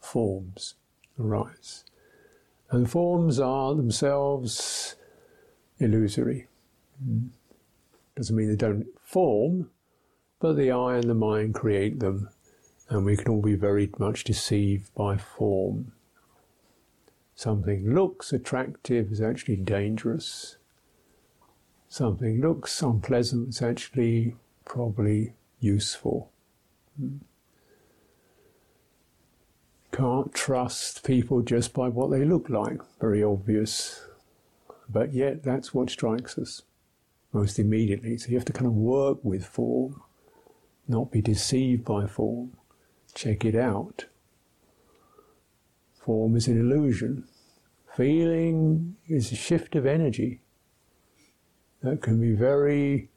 Forms 0.00 0.74
arise. 1.18 1.84
And 2.70 2.90
forms 2.90 3.40
are 3.40 3.74
themselves 3.74 4.96
illusory. 5.78 6.46
Hmm. 7.02 7.28
Doesn't 8.16 8.36
mean 8.36 8.48
they 8.48 8.56
don't 8.56 8.86
form, 9.00 9.70
but 10.40 10.54
the 10.54 10.72
eye 10.72 10.96
and 10.96 11.08
the 11.08 11.14
mind 11.14 11.54
create 11.54 12.00
them, 12.00 12.30
and 12.88 13.04
we 13.04 13.16
can 13.16 13.28
all 13.28 13.42
be 13.42 13.54
very 13.54 13.90
much 13.98 14.24
deceived 14.24 14.92
by 14.94 15.16
form. 15.16 15.92
Something 17.34 17.94
looks 17.94 18.32
attractive 18.32 19.12
is 19.12 19.20
actually 19.20 19.56
dangerous. 19.56 20.56
Something 21.88 22.40
looks 22.40 22.82
unpleasant 22.82 23.50
is 23.50 23.62
actually 23.62 24.34
probably 24.64 25.34
useful. 25.60 26.30
Hmm. 26.98 27.18
Can't 29.98 30.32
trust 30.32 31.02
people 31.02 31.42
just 31.42 31.72
by 31.74 31.88
what 31.88 32.12
they 32.12 32.24
look 32.24 32.48
like, 32.48 32.80
very 33.00 33.20
obvious. 33.20 34.06
But 34.88 35.12
yet, 35.12 35.42
that's 35.42 35.74
what 35.74 35.90
strikes 35.90 36.38
us 36.38 36.62
most 37.32 37.58
immediately. 37.58 38.16
So 38.16 38.28
you 38.28 38.36
have 38.36 38.44
to 38.44 38.52
kind 38.52 38.68
of 38.68 38.74
work 38.74 39.18
with 39.24 39.44
form, 39.44 40.00
not 40.86 41.10
be 41.10 41.20
deceived 41.20 41.84
by 41.84 42.06
form. 42.06 42.52
Check 43.12 43.44
it 43.44 43.56
out. 43.56 44.04
Form 46.00 46.36
is 46.36 46.46
an 46.46 46.60
illusion. 46.60 47.24
Feeling 47.96 48.94
is 49.08 49.32
a 49.32 49.34
shift 49.34 49.74
of 49.74 49.84
energy 49.84 50.42
that 51.82 52.02
can 52.02 52.20
be 52.20 52.34
very 52.34 53.08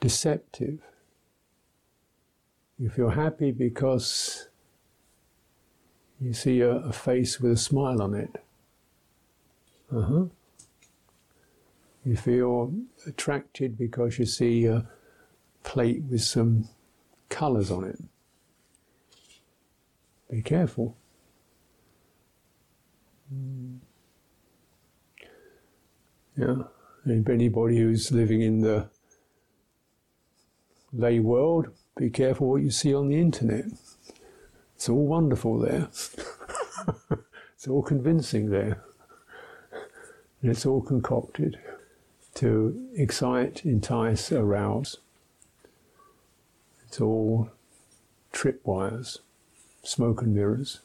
deceptive. 0.00 0.80
You 2.76 2.90
feel 2.90 3.10
happy 3.10 3.52
because 3.52 4.47
you 6.20 6.32
see 6.32 6.60
a, 6.60 6.70
a 6.70 6.92
face 6.92 7.40
with 7.40 7.52
a 7.52 7.56
smile 7.56 8.02
on 8.02 8.14
it. 8.14 8.42
Uh 9.94 10.02
huh. 10.02 10.24
You 12.04 12.16
feel 12.16 12.72
attracted 13.06 13.78
because 13.78 14.18
you 14.18 14.26
see 14.26 14.66
a 14.66 14.86
plate 15.62 16.02
with 16.10 16.22
some 16.22 16.68
colours 17.28 17.70
on 17.70 17.84
it. 17.84 17.98
Be 20.30 20.42
careful. 20.42 20.96
Yeah, 26.36 26.56
anybody 27.06 27.78
who's 27.78 28.12
living 28.12 28.42
in 28.42 28.60
the 28.60 28.88
lay 30.92 31.18
world, 31.20 31.68
be 31.96 32.10
careful 32.10 32.50
what 32.50 32.62
you 32.62 32.70
see 32.70 32.94
on 32.94 33.08
the 33.08 33.20
internet. 33.20 33.64
It's 34.78 34.88
all 34.88 35.08
wonderful 35.08 35.58
there. 35.58 35.88
it's 37.52 37.66
all 37.68 37.82
convincing 37.82 38.50
there. 38.50 38.80
And 40.40 40.52
it's 40.52 40.64
all 40.64 40.80
concocted 40.80 41.58
to 42.34 42.88
excite, 42.94 43.64
entice, 43.64 44.30
arouse. 44.30 44.98
It's 46.86 47.00
all 47.00 47.50
tripwires, 48.32 49.18
smoke 49.82 50.22
and 50.22 50.32
mirrors. 50.32 50.78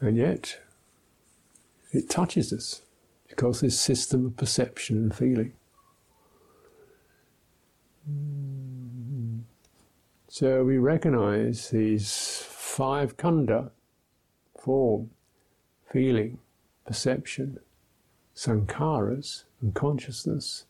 And 0.00 0.16
yet, 0.16 0.58
it 1.92 2.10
touches 2.10 2.52
us 2.52 2.82
because 3.28 3.60
this 3.60 3.80
system 3.80 4.26
of 4.26 4.36
perception 4.36 4.96
and 4.96 5.14
feeling. 5.14 5.52
So 10.32 10.62
we 10.62 10.78
recognize 10.78 11.70
these 11.70 12.44
five 12.46 13.16
khandha 13.16 13.72
form, 14.56 15.10
feeling, 15.92 16.38
perception, 16.86 17.58
sankharas, 18.36 19.42
and 19.60 19.74
consciousness 19.74 20.66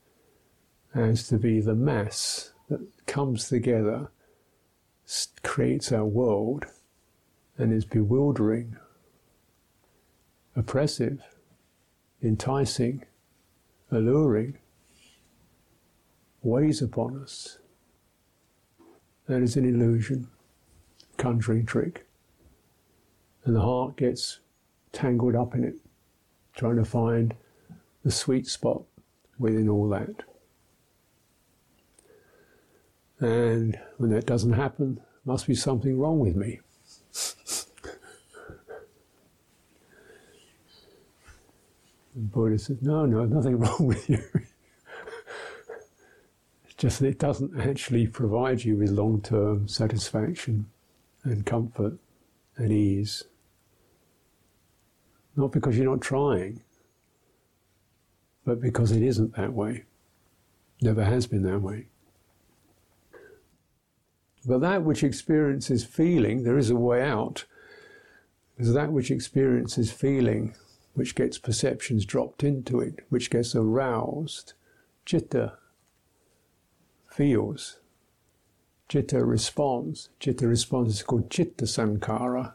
as 0.95 1.29
to 1.29 1.37
be 1.37 1.61
the 1.61 1.75
mass 1.75 2.55
that 2.71 2.81
comes 3.05 3.51
together, 3.51 4.09
creates 5.43 5.93
our 5.93 6.07
world, 6.07 6.65
and 7.59 7.71
is 7.71 7.85
bewildering, 7.85 8.77
oppressive, 10.57 11.23
enticing, 12.23 13.05
alluring, 13.91 14.57
weighs 16.43 16.81
upon 16.81 17.23
us. 17.23 17.60
That 19.31 19.43
is 19.43 19.55
an 19.55 19.65
illusion, 19.65 20.27
conjuring 21.17 21.65
trick. 21.65 22.05
And 23.45 23.55
the 23.55 23.61
heart 23.61 23.97
gets 23.97 24.41
tangled 24.91 25.37
up 25.37 25.55
in 25.55 25.63
it, 25.63 25.77
trying 26.57 26.75
to 26.75 26.85
find 26.85 27.37
the 28.03 28.11
sweet 28.11 28.49
spot 28.49 28.83
within 29.39 29.69
all 29.69 29.89
that. 29.91 30.25
And 33.21 33.79
when 33.99 34.11
that 34.11 34.27
doesn't 34.27 34.55
happen, 34.55 35.01
must 35.25 35.47
be 35.47 35.55
something 35.55 35.97
wrong 35.97 36.19
with 36.19 36.35
me. 36.35 36.59
the 42.17 42.21
Buddha 42.21 42.59
said, 42.59 42.83
No, 42.83 43.07
no, 43.07 43.27
nothing 43.27 43.59
wrong 43.61 43.87
with 43.87 44.11
you. 44.11 44.25
Just 46.81 46.99
that 46.99 47.09
it 47.09 47.19
doesn't 47.19 47.61
actually 47.61 48.07
provide 48.07 48.65
you 48.65 48.75
with 48.79 48.89
long 48.89 49.21
term 49.21 49.69
satisfaction 49.69 50.65
and 51.23 51.45
comfort 51.45 51.99
and 52.57 52.73
ease. 52.73 53.25
Not 55.37 55.53
because 55.53 55.77
you're 55.77 55.91
not 55.91 56.01
trying, 56.01 56.63
but 58.47 58.63
because 58.63 58.93
it 58.93 59.03
isn't 59.03 59.37
that 59.37 59.53
way. 59.53 59.85
Never 60.81 61.05
has 61.05 61.27
been 61.27 61.43
that 61.43 61.61
way. 61.61 61.89
But 64.47 64.63
that 64.63 64.83
which 64.83 65.05
experiences 65.05 65.85
feeling, 65.85 66.45
there 66.45 66.57
is 66.57 66.71
a 66.71 66.77
way 66.77 67.03
out. 67.03 67.45
Because 68.57 68.73
that 68.73 68.91
which 68.91 69.11
experiences 69.11 69.93
feeling, 69.93 70.55
which 70.95 71.15
gets 71.15 71.37
perceptions 71.37 72.07
dropped 72.07 72.43
into 72.43 72.81
it, 72.81 73.01
which 73.11 73.29
gets 73.29 73.55
aroused, 73.55 74.55
citta 75.05 75.59
feels, 77.21 77.77
citta 78.91 79.23
responds. 79.23 80.09
Citta 80.19 80.49
responds 80.49 80.95
is 80.95 81.03
called 81.03 81.29
chitta 81.29 81.67
sankhara. 81.67 82.55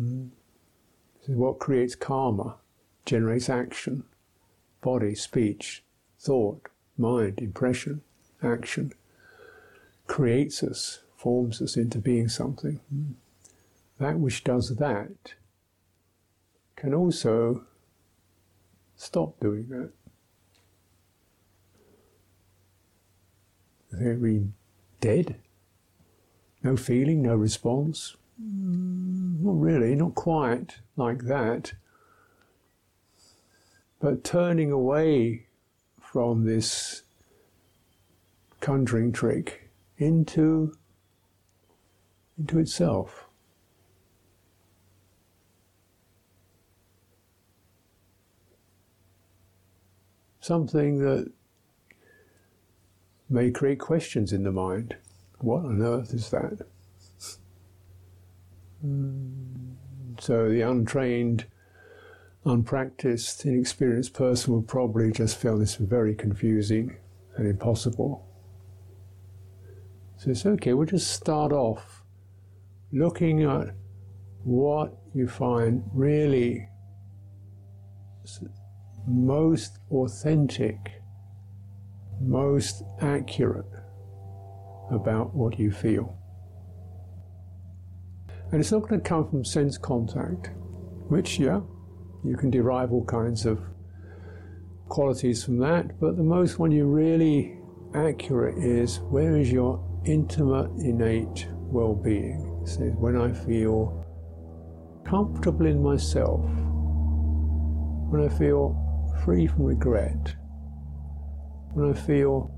Mm. 0.00 0.30
This 1.20 1.28
is 1.28 1.36
what 1.36 1.60
creates 1.60 1.94
karma, 1.94 2.56
generates 3.06 3.48
action, 3.48 4.02
body, 4.80 5.14
speech, 5.14 5.84
thought, 6.18 6.68
mind, 6.96 7.38
impression, 7.38 8.00
action, 8.42 8.92
creates 10.08 10.64
us, 10.64 11.02
forms 11.16 11.62
us 11.62 11.76
into 11.76 11.98
being 11.98 12.28
something. 12.28 12.80
Mm. 12.92 13.12
That 14.00 14.18
which 14.18 14.42
does 14.42 14.74
that 14.74 15.34
can 16.74 16.92
also 16.92 17.66
stop 18.96 19.38
doing 19.38 19.68
that. 19.68 19.92
We 23.92 24.48
dead? 25.00 25.36
No 26.62 26.76
feeling, 26.76 27.22
no 27.22 27.34
response? 27.34 28.16
Mm, 28.42 29.40
not 29.40 29.60
really, 29.60 29.94
not 29.94 30.14
quite 30.14 30.78
like 30.96 31.24
that. 31.24 31.72
But 34.00 34.24
turning 34.24 34.70
away 34.70 35.46
from 36.00 36.44
this 36.44 37.02
conjuring 38.60 39.12
trick 39.12 39.70
into, 39.96 40.76
into 42.38 42.58
itself. 42.58 43.28
Something 50.40 50.98
that 51.00 51.32
may 53.28 53.50
create 53.50 53.78
questions 53.78 54.32
in 54.32 54.42
the 54.42 54.52
mind. 54.52 54.96
What 55.38 55.64
on 55.64 55.82
earth 55.82 56.12
is 56.14 56.30
that? 56.30 56.66
Mm. 58.84 59.74
So 60.20 60.48
the 60.48 60.62
untrained, 60.62 61.46
unpracticed, 62.44 63.44
inexperienced 63.44 64.14
person 64.14 64.52
will 64.52 64.62
probably 64.62 65.12
just 65.12 65.36
feel 65.36 65.58
this 65.58 65.76
very 65.76 66.14
confusing 66.14 66.96
and 67.36 67.46
impossible. 67.46 68.26
So 70.16 70.30
it's 70.30 70.44
okay, 70.44 70.74
we'll 70.74 70.86
just 70.86 71.12
start 71.12 71.52
off 71.52 72.02
looking 72.92 73.44
at 73.44 73.74
what 74.42 74.96
you 75.14 75.28
find 75.28 75.84
really 75.92 76.68
most 79.06 79.78
authentic, 79.90 80.97
most 82.20 82.82
accurate 83.00 83.64
about 84.90 85.34
what 85.34 85.58
you 85.58 85.70
feel. 85.70 86.16
And 88.50 88.60
it's 88.60 88.72
not 88.72 88.88
going 88.88 89.00
to 89.00 89.08
come 89.08 89.28
from 89.28 89.44
sense 89.44 89.76
contact, 89.76 90.50
which, 91.08 91.38
yeah, 91.38 91.60
you 92.24 92.36
can 92.36 92.50
derive 92.50 92.92
all 92.92 93.04
kinds 93.04 93.44
of 93.44 93.60
qualities 94.88 95.44
from 95.44 95.58
that, 95.58 96.00
but 96.00 96.16
the 96.16 96.22
most 96.22 96.58
one 96.58 96.70
you're 96.70 96.86
really 96.86 97.58
accurate 97.94 98.56
is 98.58 99.00
where 99.00 99.36
is 99.36 99.52
your 99.52 99.84
intimate, 100.06 100.70
innate 100.78 101.46
well 101.52 101.94
being? 101.94 102.62
Says, 102.64 102.94
when 102.96 103.16
I 103.16 103.32
feel 103.32 104.04
comfortable 105.06 105.66
in 105.66 105.82
myself, 105.82 106.40
when 108.10 108.24
I 108.24 108.28
feel 108.28 108.76
free 109.24 109.46
from 109.46 109.64
regret, 109.64 110.34
when 111.78 111.90
I 111.90 111.94
feel 111.94 112.50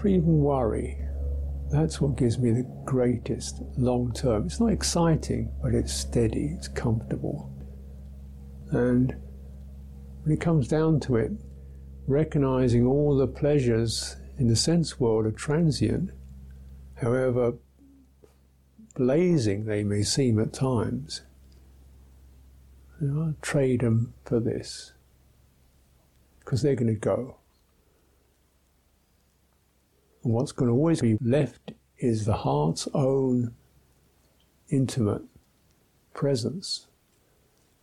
free 0.00 0.18
from 0.18 0.40
worry, 0.40 0.96
that's 1.70 2.00
what 2.00 2.16
gives 2.16 2.38
me 2.38 2.50
the 2.50 2.66
greatest 2.86 3.60
long 3.76 4.12
term. 4.14 4.46
It's 4.46 4.60
not 4.60 4.72
exciting, 4.72 5.52
but 5.62 5.74
it's 5.74 5.92
steady, 5.92 6.54
it's 6.56 6.68
comfortable. 6.68 7.52
And 8.70 9.14
when 10.22 10.34
it 10.34 10.40
comes 10.40 10.68
down 10.68 11.00
to 11.00 11.16
it, 11.16 11.32
recognizing 12.06 12.86
all 12.86 13.14
the 13.14 13.26
pleasures 13.26 14.16
in 14.38 14.48
the 14.48 14.56
sense 14.56 14.98
world 14.98 15.26
are 15.26 15.30
transient, 15.30 16.12
however 16.94 17.54
blazing 18.94 19.66
they 19.66 19.84
may 19.84 20.02
seem 20.02 20.40
at 20.40 20.54
times, 20.54 21.20
you 23.02 23.08
know, 23.08 23.34
trade 23.42 23.82
them 23.82 24.14
for 24.24 24.40
this 24.40 24.92
because 26.38 26.62
they're 26.62 26.74
going 26.74 26.86
to 26.86 26.94
go. 26.94 27.36
And 30.26 30.34
what's 30.34 30.50
going 30.50 30.68
to 30.68 30.74
always 30.74 31.02
be 31.02 31.16
left 31.20 31.70
is 31.98 32.24
the 32.24 32.38
heart's 32.38 32.88
own 32.92 33.54
intimate 34.68 35.22
presence, 36.14 36.88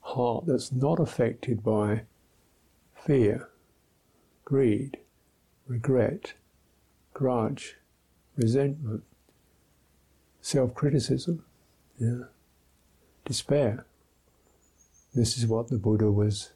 heart 0.02 0.46
that's 0.46 0.70
not 0.70 1.00
affected 1.00 1.64
by 1.64 2.02
fear, 2.96 3.48
greed, 4.44 4.98
regret, 5.68 6.34
grudge, 7.14 7.78
resentment, 8.36 9.04
self 10.42 10.76
criticism, 10.76 11.46
yeah, 11.98 12.26
despair. 13.24 13.86
This 15.14 15.38
is 15.38 15.48
what 15.48 15.70
the 15.70 15.78
Buddha 15.78 16.12
was 16.12 16.52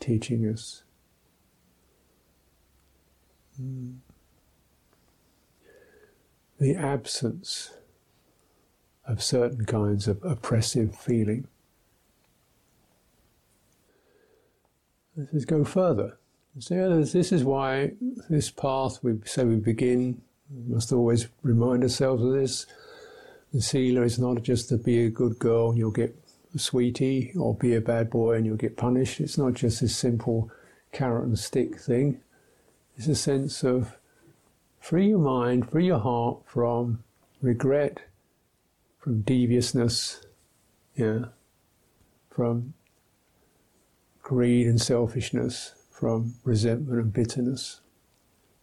teaching 0.00 0.44
us. 0.48 0.82
Mm 3.62 3.98
the 6.60 6.76
absence 6.76 7.72
of 9.06 9.22
certain 9.22 9.64
kinds 9.64 10.06
of 10.06 10.22
oppressive 10.22 10.94
feeling. 10.94 11.48
Let's 15.16 15.46
go 15.46 15.64
further. 15.64 16.18
So 16.58 17.02
this 17.02 17.32
is 17.32 17.44
why 17.44 17.92
this 18.28 18.50
path 18.50 18.98
we 19.02 19.18
say 19.24 19.44
we 19.44 19.56
begin. 19.56 20.20
We 20.50 20.74
must 20.74 20.92
always 20.92 21.28
remind 21.42 21.82
ourselves 21.82 22.22
of 22.22 22.32
this. 22.32 22.66
The 23.52 23.62
sila 23.62 24.02
is 24.02 24.18
not 24.18 24.42
just 24.42 24.68
to 24.68 24.76
be 24.76 25.04
a 25.04 25.10
good 25.10 25.38
girl 25.38 25.70
and 25.70 25.78
you'll 25.78 25.90
get 25.90 26.14
a 26.54 26.58
sweetie, 26.58 27.32
or 27.38 27.54
be 27.54 27.74
a 27.74 27.80
bad 27.80 28.10
boy 28.10 28.34
and 28.34 28.44
you'll 28.44 28.56
get 28.56 28.76
punished. 28.76 29.20
It's 29.20 29.38
not 29.38 29.54
just 29.54 29.80
this 29.80 29.96
simple 29.96 30.50
carrot 30.92 31.24
and 31.24 31.38
stick 31.38 31.78
thing. 31.78 32.20
It's 32.96 33.06
a 33.06 33.14
sense 33.14 33.62
of 33.62 33.96
Free 34.80 35.08
your 35.08 35.18
mind, 35.18 35.70
free 35.70 35.86
your 35.86 36.00
heart 36.00 36.38
from 36.46 37.04
regret, 37.40 38.00
from 38.98 39.20
deviousness, 39.20 40.22
yeah, 40.96 41.26
from 42.30 42.74
greed 44.22 44.66
and 44.66 44.80
selfishness, 44.80 45.74
from 45.90 46.34
resentment 46.44 46.98
and 46.98 47.12
bitterness. 47.12 47.80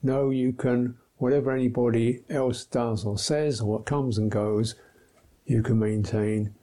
No, 0.04 0.30
you 0.30 0.54
can, 0.54 0.98
whatever 1.18 1.52
anybody 1.52 2.24
else 2.30 2.66
does 2.66 3.06
or 3.06 3.18
says, 3.18 3.62
or 3.62 3.68
what 3.72 3.86
comes 3.86 4.18
and 4.18 4.30
goes, 4.30 4.76
you 5.46 5.62
can 5.62 5.80
maintain 5.80 6.54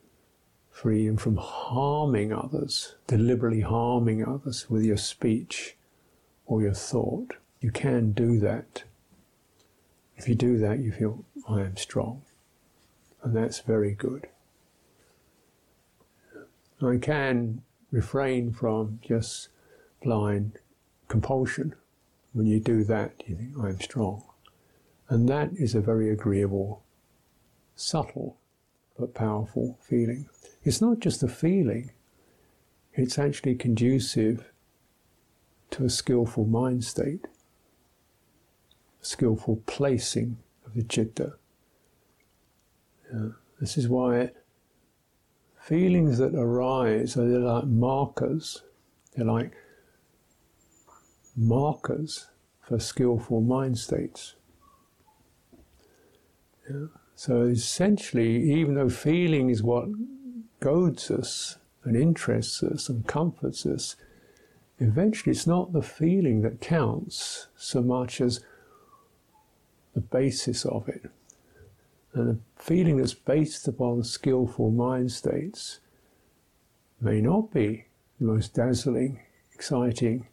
freedom 0.70 1.16
from 1.16 1.36
harming 1.36 2.32
others, 2.32 2.96
deliberately 3.06 3.60
harming 3.60 4.26
others 4.26 4.68
with 4.68 4.82
your 4.82 4.96
speech 4.96 5.76
or 6.46 6.60
your 6.60 6.74
thought. 6.74 7.34
You 7.60 7.70
can 7.70 8.12
do 8.12 8.38
that. 8.40 8.82
If 10.16 10.29
you 10.29 10.35
do 10.35 10.59
that, 10.59 10.79
you 10.79 10.92
feel, 10.92 11.24
I 11.48 11.61
am 11.62 11.77
strong. 11.77 12.22
And 13.22 13.35
that's 13.35 13.61
very 13.61 13.94
good. 13.94 14.29
I 16.83 16.98
can 16.98 17.62
refrain 17.90 18.53
from 18.53 19.00
just 19.03 19.48
blind 20.03 20.59
compulsion. 21.09 21.74
When 22.33 22.46
you 22.46 22.61
do 22.61 22.85
that, 22.85 23.22
you 23.27 23.37
think, 23.37 23.59
I 23.59 23.68
am 23.68 23.81
strong. 23.81 24.24
And 25.09 25.29
that 25.29 25.50
is 25.55 25.74
a 25.74 25.81
very 25.81 26.11
agreeable, 26.11 26.83
subtle, 27.77 28.37
but 28.98 29.14
powerful 29.14 29.79
feeling. 29.81 30.29
It's 30.62 30.81
not 30.81 31.00
just 31.00 31.22
a 31.22 31.29
feeling, 31.29 31.90
it's 32.94 33.18
actually 33.18 33.57
conducive 33.57 34.50
to 35.70 35.85
a 35.85 35.90
skillful 35.90 36.44
mind 36.44 36.85
state 36.85 37.27
skillful 39.04 39.62
placing 39.66 40.38
of 40.66 40.74
the 40.74 40.82
citta. 40.82 41.34
Yeah. 43.12 43.28
This 43.60 43.76
is 43.78 43.88
why 43.88 44.30
feelings 45.60 46.18
that 46.18 46.34
arise 46.34 47.16
are 47.16 47.24
like 47.24 47.66
markers. 47.66 48.62
They're 49.14 49.24
like 49.24 49.52
markers 51.36 52.28
for 52.60 52.78
skillful 52.78 53.40
mind 53.40 53.78
states. 53.78 54.34
Yeah. 56.68 56.86
So 57.14 57.42
essentially, 57.42 58.50
even 58.52 58.74
though 58.74 58.88
feeling 58.88 59.50
is 59.50 59.62
what 59.62 59.88
goads 60.60 61.10
us 61.10 61.58
and 61.84 61.96
interests 61.96 62.62
us 62.62 62.88
and 62.88 63.06
comforts 63.06 63.66
us, 63.66 63.96
eventually 64.78 65.32
it's 65.32 65.46
not 65.46 65.72
the 65.72 65.82
feeling 65.82 66.40
that 66.42 66.60
counts 66.60 67.48
so 67.56 67.82
much 67.82 68.20
as 68.20 68.40
the 69.94 70.00
basis 70.00 70.64
of 70.64 70.88
it. 70.88 71.11
And 72.12 72.30
a 72.30 72.62
feeling 72.62 72.96
that's 72.98 73.14
based 73.14 73.66
upon 73.66 74.04
skillful 74.04 74.70
mind 74.70 75.12
states 75.12 75.80
may 77.00 77.20
not 77.20 77.52
be 77.52 77.87
the 78.18 78.26
most 78.26 78.54
dazzling, 78.54 79.20
exciting 79.52 80.28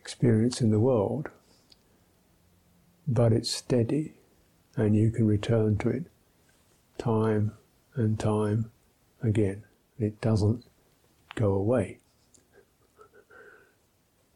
experience 0.00 0.60
in 0.60 0.70
the 0.70 0.80
world, 0.80 1.28
but 3.08 3.32
it's 3.32 3.50
steady 3.50 4.14
and 4.76 4.94
you 4.94 5.10
can 5.10 5.26
return 5.26 5.76
to 5.78 5.88
it 5.88 6.04
time 6.98 7.52
and 7.94 8.18
time 8.18 8.70
again. 9.22 9.64
It 9.98 10.20
doesn't 10.20 10.64
go 11.34 11.52
away. 11.52 11.98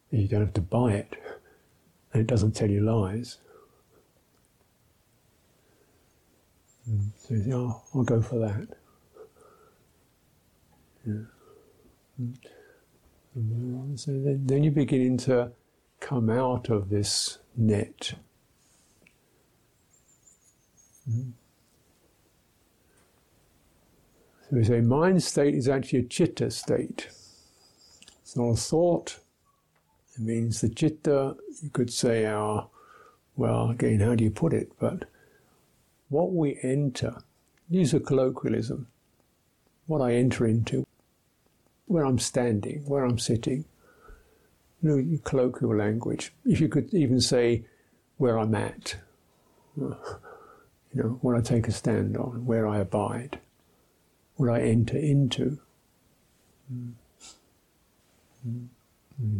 You 0.09 0.27
don't 0.27 0.41
have 0.41 0.53
to 0.53 0.61
buy 0.61 0.93
it, 0.93 1.15
and 2.11 2.21
it 2.21 2.27
doesn't 2.27 2.51
tell 2.51 2.69
you 2.69 2.81
lies. 2.81 3.37
So 7.17 7.35
you 7.35 7.53
oh, 7.53 7.81
I'll 7.95 8.03
go 8.03 8.21
for 8.21 8.39
that. 8.39 8.67
Yeah. 11.05 11.13
Mm. 13.37 13.97
So 13.97 14.11
then, 14.11 14.41
then 14.45 14.63
you're 14.63 14.73
beginning 14.73 15.17
to 15.19 15.51
come 15.99 16.29
out 16.29 16.69
of 16.69 16.89
this 16.89 17.37
net. 17.55 18.13
Mm. 21.09 21.31
So 24.49 24.57
we 24.57 24.63
say 24.65 24.81
mind 24.81 25.23
state 25.23 25.55
is 25.55 25.69
actually 25.69 25.99
a 25.99 26.03
chitta 26.03 26.51
state. 26.51 27.07
It's 28.21 28.35
not 28.35 28.49
a 28.49 28.55
thought. 28.55 29.19
It 30.15 30.21
means 30.21 30.59
the 30.59 30.69
chitta, 30.69 31.37
you 31.63 31.69
could 31.69 31.91
say 31.91 32.25
our, 32.25 32.67
well, 33.37 33.69
again, 33.69 34.01
how 34.01 34.15
do 34.15 34.25
you 34.25 34.31
put 34.31 34.53
it? 34.53 34.73
But 34.77 35.05
what 36.11 36.33
we 36.33 36.59
enter, 36.61 37.23
use 37.69 37.93
a 37.93 37.99
colloquialism, 37.99 38.87
what 39.87 40.01
I 40.01 40.13
enter 40.13 40.45
into, 40.45 40.85
where 41.85 42.05
I'm 42.05 42.19
standing, 42.19 42.83
where 42.85 43.05
I'm 43.05 43.17
sitting, 43.17 43.63
you 44.83 45.21
colloquial 45.23 45.75
language. 45.75 46.33
If 46.45 46.59
you 46.59 46.67
could 46.67 46.93
even 46.93 47.21
say 47.21 47.63
where 48.17 48.37
I'm 48.37 48.53
at, 48.53 48.97
you 49.77 49.95
know, 50.93 51.19
what 51.21 51.37
I 51.37 51.41
take 51.41 51.69
a 51.69 51.71
stand 51.71 52.17
on, 52.17 52.45
where 52.45 52.67
I 52.67 52.79
abide 52.79 53.39
what 54.35 54.49
I 54.49 54.61
enter 54.63 54.97
into. 54.97 55.59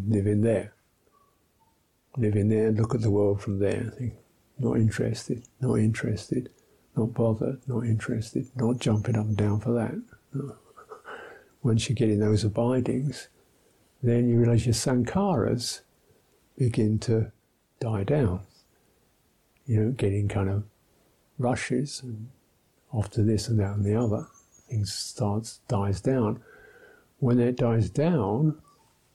Live 0.07 0.27
in 0.27 0.41
there. 0.41 0.73
Live 2.15 2.35
in 2.35 2.49
there 2.49 2.71
look 2.71 2.95
at 2.95 3.01
the 3.01 3.11
world 3.11 3.41
from 3.41 3.59
there. 3.59 3.91
Think, 3.97 4.13
not 4.57 4.75
interested, 4.77 5.43
not 5.59 5.75
interested, 5.75 6.49
not 6.95 7.13
bothered, 7.13 7.59
not 7.67 7.85
interested, 7.85 8.47
not 8.55 8.79
jumping 8.79 9.15
up 9.15 9.25
and 9.25 9.37
down 9.37 9.59
for 9.59 9.73
that. 9.73 10.01
Once 11.63 11.89
you 11.89 11.95
get 11.95 12.09
in 12.09 12.19
those 12.19 12.43
abidings, 12.43 13.27
then 14.01 14.27
you 14.27 14.37
realize 14.37 14.65
your 14.65 14.73
sankharas 14.73 15.81
begin 16.57 16.99
to 16.99 17.31
die 17.79 18.03
down. 18.03 18.41
You 19.65 19.79
know, 19.79 19.91
getting 19.91 20.27
kind 20.27 20.49
of 20.49 20.63
rushes 21.37 22.01
and 22.03 22.29
off 22.91 23.09
to 23.11 23.23
this 23.23 23.47
and 23.47 23.59
that 23.59 23.75
and 23.75 23.85
the 23.85 23.95
other 23.95 24.27
things 24.69 24.93
starts 24.93 25.59
dies 25.67 26.01
down. 26.01 26.41
When 27.19 27.39
it 27.39 27.57
dies 27.57 27.89
down, 27.89 28.59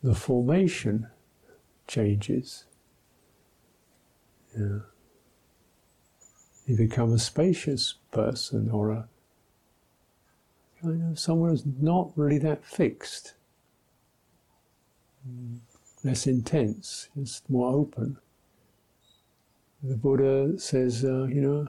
the 0.02 0.14
formation 0.14 1.08
changes. 1.88 2.64
Yeah. 4.56 4.78
You 6.66 6.76
become 6.76 7.12
a 7.12 7.18
spacious 7.18 7.94
person 8.10 8.70
or 8.70 8.90
a 8.90 9.08
kind 10.82 11.12
of 11.12 11.18
someone 11.18 11.50
who's 11.50 11.64
not 11.80 12.10
really 12.16 12.38
that 12.38 12.64
fixed, 12.64 13.34
less 16.02 16.26
intense, 16.26 17.08
just 17.16 17.48
more 17.48 17.72
open. 17.72 18.18
The 19.82 19.96
Buddha 19.96 20.58
says, 20.58 21.04
uh, 21.04 21.24
you 21.24 21.40
know, 21.40 21.68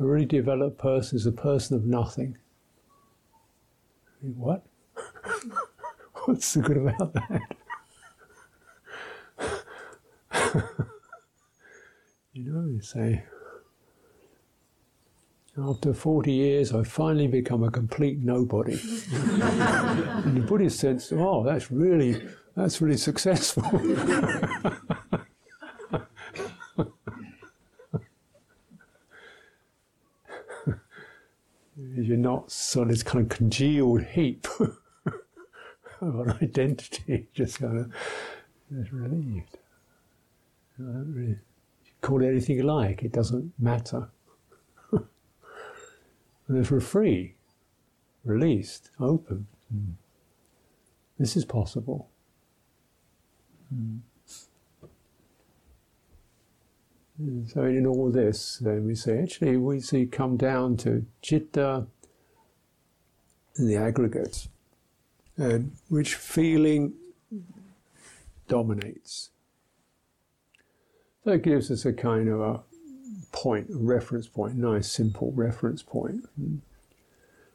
a 0.00 0.04
really 0.04 0.26
developed 0.26 0.78
person 0.78 1.16
is 1.16 1.26
a 1.26 1.32
person 1.32 1.76
of 1.76 1.84
nothing. 1.84 2.38
What? 4.20 4.66
What's 6.24 6.46
so 6.46 6.60
good 6.60 6.78
about 6.78 7.14
that? 7.14 7.40
you 12.32 12.52
know, 12.52 12.66
you 12.68 12.80
say, 12.80 13.24
after 15.58 15.92
40 15.92 16.32
years, 16.32 16.72
I've 16.72 16.88
finally 16.88 17.26
become 17.26 17.62
a 17.62 17.70
complete 17.70 18.18
nobody. 18.18 18.72
In 19.12 20.34
the 20.34 20.44
Buddhist 20.46 20.78
sense, 20.78 21.12
oh, 21.12 21.42
that's 21.44 21.70
really, 21.70 22.22
that's 22.54 22.80
really 22.80 22.96
successful. 22.96 23.64
you're 31.76 32.16
not 32.16 32.50
sort 32.50 32.88
of 32.88 32.94
this 32.94 33.02
kind 33.02 33.24
of 33.24 33.28
congealed 33.36 34.02
heap 34.02 34.46
of 36.00 36.20
an 36.20 36.38
identity, 36.42 37.28
just 37.32 37.60
kind 37.60 37.78
of 37.78 37.92
just 38.72 38.92
relieved. 38.92 39.58
Really, 40.78 41.36
call 42.00 42.22
it 42.22 42.28
anything 42.28 42.56
you 42.56 42.62
like, 42.62 43.02
it 43.02 43.12
doesn't 43.12 43.52
matter. 43.58 44.08
And 46.48 46.58
if 46.58 46.70
we're 46.70 46.80
free, 46.80 47.34
released, 48.24 48.90
open, 48.98 49.46
mm. 49.74 49.92
this 51.18 51.36
is 51.36 51.44
possible. 51.44 52.08
Mm. 53.74 54.00
So 57.48 57.64
in 57.64 57.84
all 57.84 58.10
this, 58.10 58.58
then 58.58 58.86
we 58.86 58.94
say, 58.94 59.20
actually, 59.22 59.56
we 59.56 59.80
see 59.80 60.06
come 60.06 60.36
down 60.36 60.76
to 60.78 61.04
chitta 61.20 61.86
and 63.56 63.68
the 63.68 63.76
aggregates, 63.76 64.48
and 65.36 65.72
which 65.88 66.14
feeling 66.14 66.94
dominates. 68.46 69.30
That 71.24 71.38
gives 71.38 71.70
us 71.70 71.84
a 71.84 71.92
kind 71.92 72.28
of 72.28 72.40
a 72.40 72.60
point, 73.32 73.66
reference 73.70 74.28
point, 74.28 74.56
nice 74.56 74.90
simple 74.90 75.32
reference 75.32 75.82
point. 75.82 76.28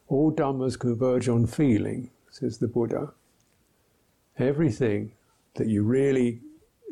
All 0.08 0.32
dhammas 0.32 0.78
converge 0.80 1.28
on 1.28 1.48
feeling, 1.48 2.12
says 2.30 2.58
the 2.58 2.68
Buddha. 2.68 3.14
Everything 4.38 5.14
that 5.56 5.68
you 5.68 5.84
really 5.84 6.42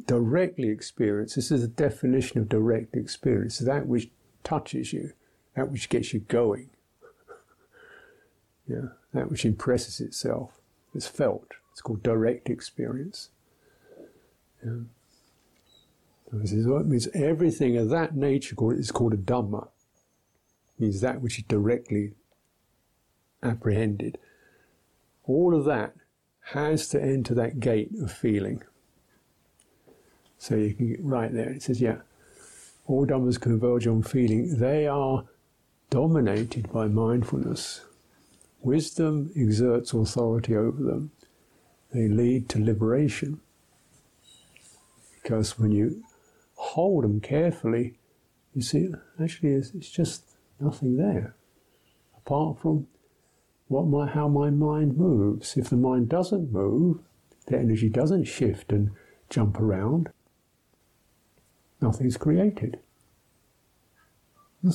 directly 0.06 0.70
experience, 0.70 1.36
this 1.36 1.52
is 1.52 1.64
a 1.64 1.68
definition 1.68 2.40
of 2.40 2.50
direct 2.50 2.96
experience, 2.96 3.60
that 3.60 3.88
which 3.88 4.10
touches 4.44 4.94
you, 4.94 5.14
that 5.56 5.70
which 5.72 5.90
gets 5.90 6.14
you 6.14 6.20
going, 6.22 6.70
yeah, 8.68 8.90
that 9.14 9.30
which 9.30 9.46
impresses 9.46 10.00
itself, 10.00 10.60
is 10.94 11.08
felt. 11.08 11.54
It's 11.72 11.82
called 11.82 12.04
direct 12.04 12.50
experience. 12.50 13.30
Yeah. 14.64 14.82
This 16.32 16.54
means 16.54 17.08
everything 17.14 17.78
of 17.78 17.90
that 17.90 18.16
nature 18.16 18.56
is 18.74 18.92
called 18.92 19.14
a 19.14 19.18
Dhamma. 19.18 19.64
It 19.66 20.82
Means 20.82 21.02
that 21.02 21.22
which 21.22 21.40
is 21.40 21.46
directly 21.46 22.14
apprehended. 23.44 24.18
All 25.26 25.54
of 25.54 25.66
that 25.66 25.94
has 26.54 26.88
to 26.90 27.02
enter 27.02 27.34
that 27.34 27.60
gate 27.60 27.92
of 28.02 28.12
feeling. 28.12 28.64
So 30.38 30.56
you 30.56 30.74
can 30.74 30.90
get 30.90 31.04
right 31.04 31.32
there. 31.32 31.50
It 31.50 31.64
says, 31.64 31.82
yeah, 31.82 31.98
all 32.88 33.06
dhammas 33.06 33.40
converge 33.40 33.86
on 33.86 34.02
feeling. 34.02 34.58
They 34.58 34.88
are 34.88 35.26
dominated 35.90 36.72
by 36.72 36.88
mindfulness. 36.88 37.82
Wisdom 38.62 39.32
exerts 39.36 39.94
authority 39.94 40.56
over 40.56 40.82
them. 40.82 41.12
They 41.94 42.08
lead 42.08 42.50
to 42.50 42.64
liberation. 42.64 43.42
Because 45.22 45.60
when 45.60 45.72
you 45.72 46.04
hold 46.62 47.04
them 47.04 47.20
carefully, 47.20 47.98
you 48.54 48.62
see, 48.62 48.90
actually, 49.22 49.54
it's, 49.54 49.72
it's 49.72 49.90
just 49.90 50.36
nothing 50.60 50.96
there. 50.96 51.36
Apart 52.16 52.60
from 52.60 52.86
what 53.68 53.88
my, 53.88 54.06
how 54.08 54.28
my 54.28 54.52
mind 54.52 54.96
moves. 54.96 55.58
If 55.58 55.70
the 55.70 55.76
mind 55.76 56.10
doesn't 56.10 56.52
move, 56.52 57.00
the 57.48 57.58
energy 57.58 57.90
doesn't 57.90 58.26
shift 58.26 58.72
and 58.72 58.92
jump 59.30 59.60
around, 59.60 60.10
nothing's 61.82 62.18
created. 62.18 62.80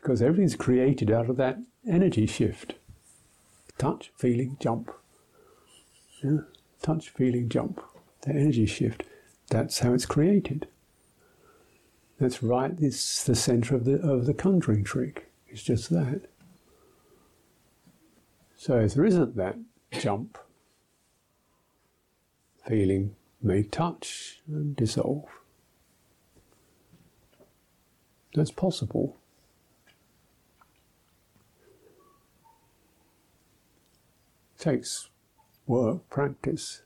because 0.00 0.20
everything's 0.20 0.56
created 0.56 1.12
out 1.12 1.30
of 1.30 1.36
that 1.36 1.58
energy 1.88 2.26
shift. 2.26 2.74
Touch, 3.78 4.10
feeling, 4.16 4.56
jump. 4.58 4.90
Yeah? 6.24 6.38
Touch, 6.82 7.10
feeling, 7.10 7.48
jump. 7.48 7.80
The 8.22 8.30
energy 8.30 8.66
shift. 8.66 9.04
That's 9.52 9.80
how 9.80 9.92
it's 9.92 10.06
created. 10.06 10.66
That's 12.18 12.42
right, 12.42 12.72
it's 12.80 13.22
the 13.22 13.34
center 13.34 13.76
of 13.76 13.84
the, 13.84 13.96
of 14.00 14.24
the 14.24 14.32
conjuring 14.32 14.82
trick. 14.82 15.30
It's 15.46 15.62
just 15.62 15.90
that. 15.90 16.22
So 18.56 18.78
if 18.78 18.94
there 18.94 19.04
isn't 19.04 19.36
that 19.36 19.58
jump, 19.90 20.38
feeling 22.66 23.14
may 23.42 23.62
touch 23.62 24.40
and 24.48 24.74
dissolve. 24.74 25.28
That's 28.34 28.52
possible. 28.52 29.18
It 34.56 34.62
takes 34.62 35.10
work, 35.66 36.08
practice. 36.08 36.84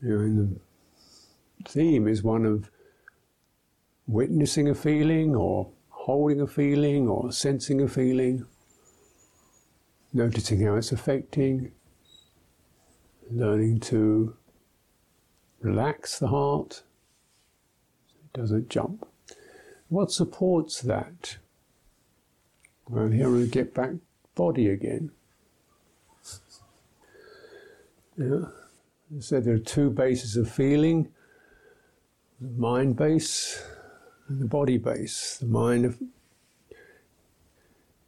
You 0.00 0.18
know, 0.18 0.58
the 1.58 1.68
theme 1.68 2.06
is 2.06 2.22
one 2.22 2.46
of 2.46 2.70
witnessing 4.06 4.68
a 4.68 4.74
feeling 4.74 5.34
or 5.34 5.70
holding 5.90 6.40
a 6.40 6.46
feeling 6.46 7.08
or 7.08 7.32
sensing 7.32 7.82
a 7.82 7.88
feeling, 7.88 8.46
noticing 10.12 10.64
how 10.64 10.76
it's 10.76 10.92
affecting, 10.92 11.72
learning 13.30 13.80
to 13.80 14.36
relax 15.60 16.18
the 16.18 16.28
heart 16.28 16.82
so 18.06 18.14
it 18.24 18.38
doesn't 18.38 18.70
jump. 18.70 19.06
What 19.88 20.12
supports 20.12 20.80
that? 20.82 21.38
Well, 22.88 23.08
here 23.08 23.30
we 23.30 23.48
get 23.48 23.74
back 23.74 23.90
body 24.34 24.68
again. 24.68 25.10
Yeah. 28.16 28.46
I 29.16 29.20
said 29.20 29.44
there 29.44 29.54
are 29.54 29.58
two 29.58 29.90
bases 29.90 30.36
of 30.36 30.50
feeling 30.50 31.08
the 32.40 32.50
mind 32.50 32.96
base 32.96 33.62
and 34.28 34.40
the 34.40 34.46
body 34.46 34.76
base. 34.76 35.38
The 35.38 35.46
mind 35.46 36.10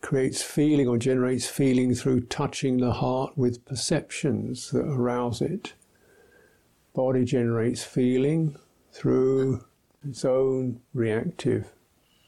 creates 0.03 0.43
feeling 0.43 0.87
or 0.87 0.99
generates 0.99 1.47
feeling 1.47 1.95
through 1.95 2.23
touching 2.23 2.79
the 2.79 2.93
heart 2.93 3.37
with 3.37 3.65
perceptions 3.65 4.71
that 4.71 4.85
arouse 4.85 5.41
it. 5.41 5.73
Body 6.95 7.25
generates 7.25 7.83
feeling 7.83 8.57
through 8.93 9.65
its 10.07 10.25
own 10.25 10.81
reactive 10.93 11.73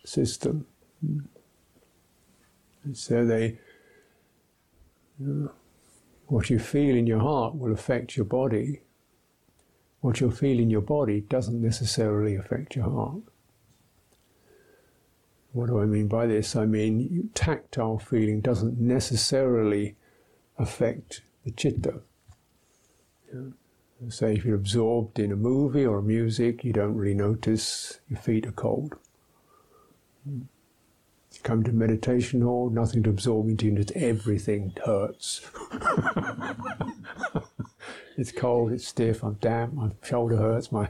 system. 0.05 0.67
And 1.03 2.97
so 2.97 3.25
they, 3.25 3.59
you 5.19 5.27
know, 5.27 5.53
what 6.27 6.51
you 6.51 6.59
feel 6.59 6.97
in 6.97 7.07
your 7.07 7.21
heart 7.21 7.55
will 7.57 7.73
affect 7.73 8.17
your 8.17 8.25
body. 8.25 8.81
What 10.01 10.21
you 10.21 10.31
feel 10.31 10.59
in 10.59 10.71
your 10.71 10.81
body 10.81 11.21
doesn't 11.21 11.61
necessarily 11.61 12.35
affect 12.35 12.75
your 12.75 12.91
heart. 12.91 13.23
What 15.53 15.67
do 15.67 15.81
I 15.81 15.85
mean 15.85 16.09
by 16.09 16.27
this? 16.27 16.57
I 16.57 16.65
mean 16.65 17.31
tactile 17.35 17.99
feeling 17.99 18.41
doesn't 18.41 18.81
necessarily 18.81 19.97
affect 20.59 21.23
the 21.45 21.51
chitta. 21.51 22.01
Yeah. 23.33 23.51
Say 24.09 24.35
if 24.35 24.45
you're 24.45 24.57
absorbed 24.57 25.19
in 25.19 25.31
a 25.31 25.37
movie 25.37 25.87
or 25.87 26.03
music, 26.03 26.65
you 26.65 26.73
don't 26.73 26.97
really 26.97 27.15
notice 27.15 28.01
your 28.09 28.19
feet 28.19 28.47
are 28.47 28.53
cold. 28.53 28.97
Hmm. 30.25 30.43
You 31.35 31.41
come 31.43 31.63
to 31.65 31.73
meditation 31.73 32.43
hall, 32.43 32.71
nothing 32.71 33.03
to 33.05 33.11
absorb 33.11 33.49
into, 33.49 33.71
just 33.73 33.93
everything 33.93 34.73
hurts. 34.85 35.41
it's 38.17 38.33
cold, 38.33 38.73
it's 38.73 38.87
stiff, 38.87 39.23
I'm 39.23 39.35
damp, 39.35 39.75
my 39.75 39.91
shoulder 40.03 40.37
hurts, 40.37 40.71
my 40.71 40.89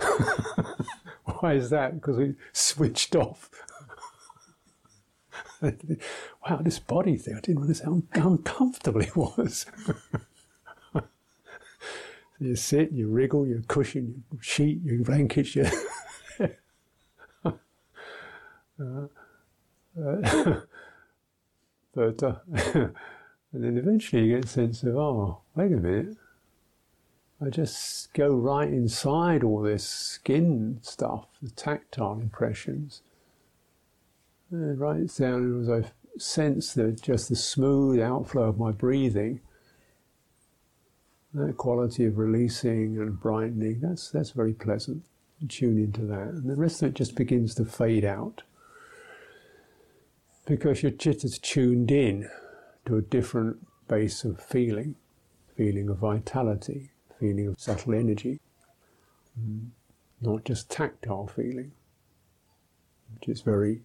why 1.24 1.54
is 1.54 1.70
that? 1.70 1.94
Because 1.94 2.16
we 2.16 2.34
switched 2.52 3.16
off. 3.16 3.50
wow, 5.62 6.60
this 6.60 6.78
body 6.78 7.16
thing, 7.16 7.36
I 7.36 7.40
didn't 7.40 7.60
realize 7.60 7.80
how 7.80 8.02
uncomfortable 8.26 9.00
it 9.00 9.16
was. 9.16 9.66
so 10.92 11.02
you 12.40 12.56
sit, 12.56 12.92
you 12.92 13.08
wriggle, 13.08 13.46
you 13.46 13.62
cushion, 13.68 14.24
your 14.32 14.42
sheet, 14.42 14.82
your 14.82 15.02
blankets, 15.04 15.54
you. 15.54 15.66
uh, 17.44 19.06
but 21.94 22.22
uh, 22.22 22.36
and 22.54 22.94
then 23.52 23.76
eventually 23.76 24.24
you 24.24 24.36
get 24.36 24.46
a 24.46 24.48
sense 24.48 24.82
of, 24.82 24.96
oh, 24.96 25.40
wait 25.54 25.72
a 25.72 25.76
minute, 25.76 26.16
I 27.44 27.50
just 27.50 28.12
go 28.14 28.32
right 28.34 28.68
inside 28.68 29.42
all 29.42 29.62
this 29.62 29.84
skin 29.84 30.78
stuff, 30.82 31.26
the 31.42 31.50
tactile 31.50 32.20
impressions, 32.20 33.02
and 34.50 34.78
right 34.78 35.12
down 35.16 35.62
as 35.62 35.68
I 35.68 35.90
sense 36.18 36.74
the 36.74 36.92
just 36.92 37.28
the 37.28 37.36
smooth 37.36 38.00
outflow 38.00 38.44
of 38.44 38.58
my 38.58 38.70
breathing. 38.70 39.40
That 41.34 41.56
quality 41.56 42.04
of 42.04 42.18
releasing 42.18 42.98
and 42.98 43.18
brightening, 43.18 43.80
that's 43.80 44.10
that's 44.10 44.30
very 44.30 44.52
pleasant. 44.52 45.02
tune 45.48 45.78
into 45.78 46.02
that. 46.02 46.28
And 46.28 46.48
the 46.48 46.56
rest 46.56 46.82
of 46.82 46.90
it 46.90 46.94
just 46.94 47.16
begins 47.16 47.54
to 47.56 47.64
fade 47.64 48.04
out. 48.04 48.42
Because 50.44 50.82
your 50.82 50.92
chitta's 50.92 51.38
tuned 51.38 51.90
in 51.90 52.28
to 52.86 52.96
a 52.96 53.02
different 53.02 53.66
base 53.86 54.24
of 54.24 54.40
feeling, 54.40 54.96
feeling 55.56 55.88
of 55.88 55.98
vitality, 55.98 56.90
feeling 57.20 57.46
of 57.46 57.60
subtle 57.60 57.94
energy, 57.94 58.40
mm. 59.40 59.68
not 60.20 60.44
just 60.44 60.70
tactile 60.70 61.28
feeling, 61.28 61.72
which 63.14 63.28
is 63.28 63.42
very 63.42 63.82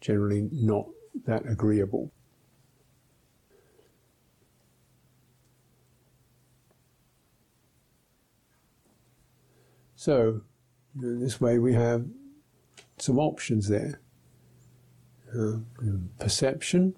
generally 0.00 0.48
not 0.50 0.86
that 1.26 1.46
agreeable. 1.46 2.10
So, 9.96 10.40
in 10.98 11.20
this 11.20 11.42
way, 11.42 11.58
we 11.58 11.74
have 11.74 12.06
some 12.96 13.18
options 13.18 13.68
there. 13.68 14.00
Uh, 15.38 15.58
perception, 16.18 16.94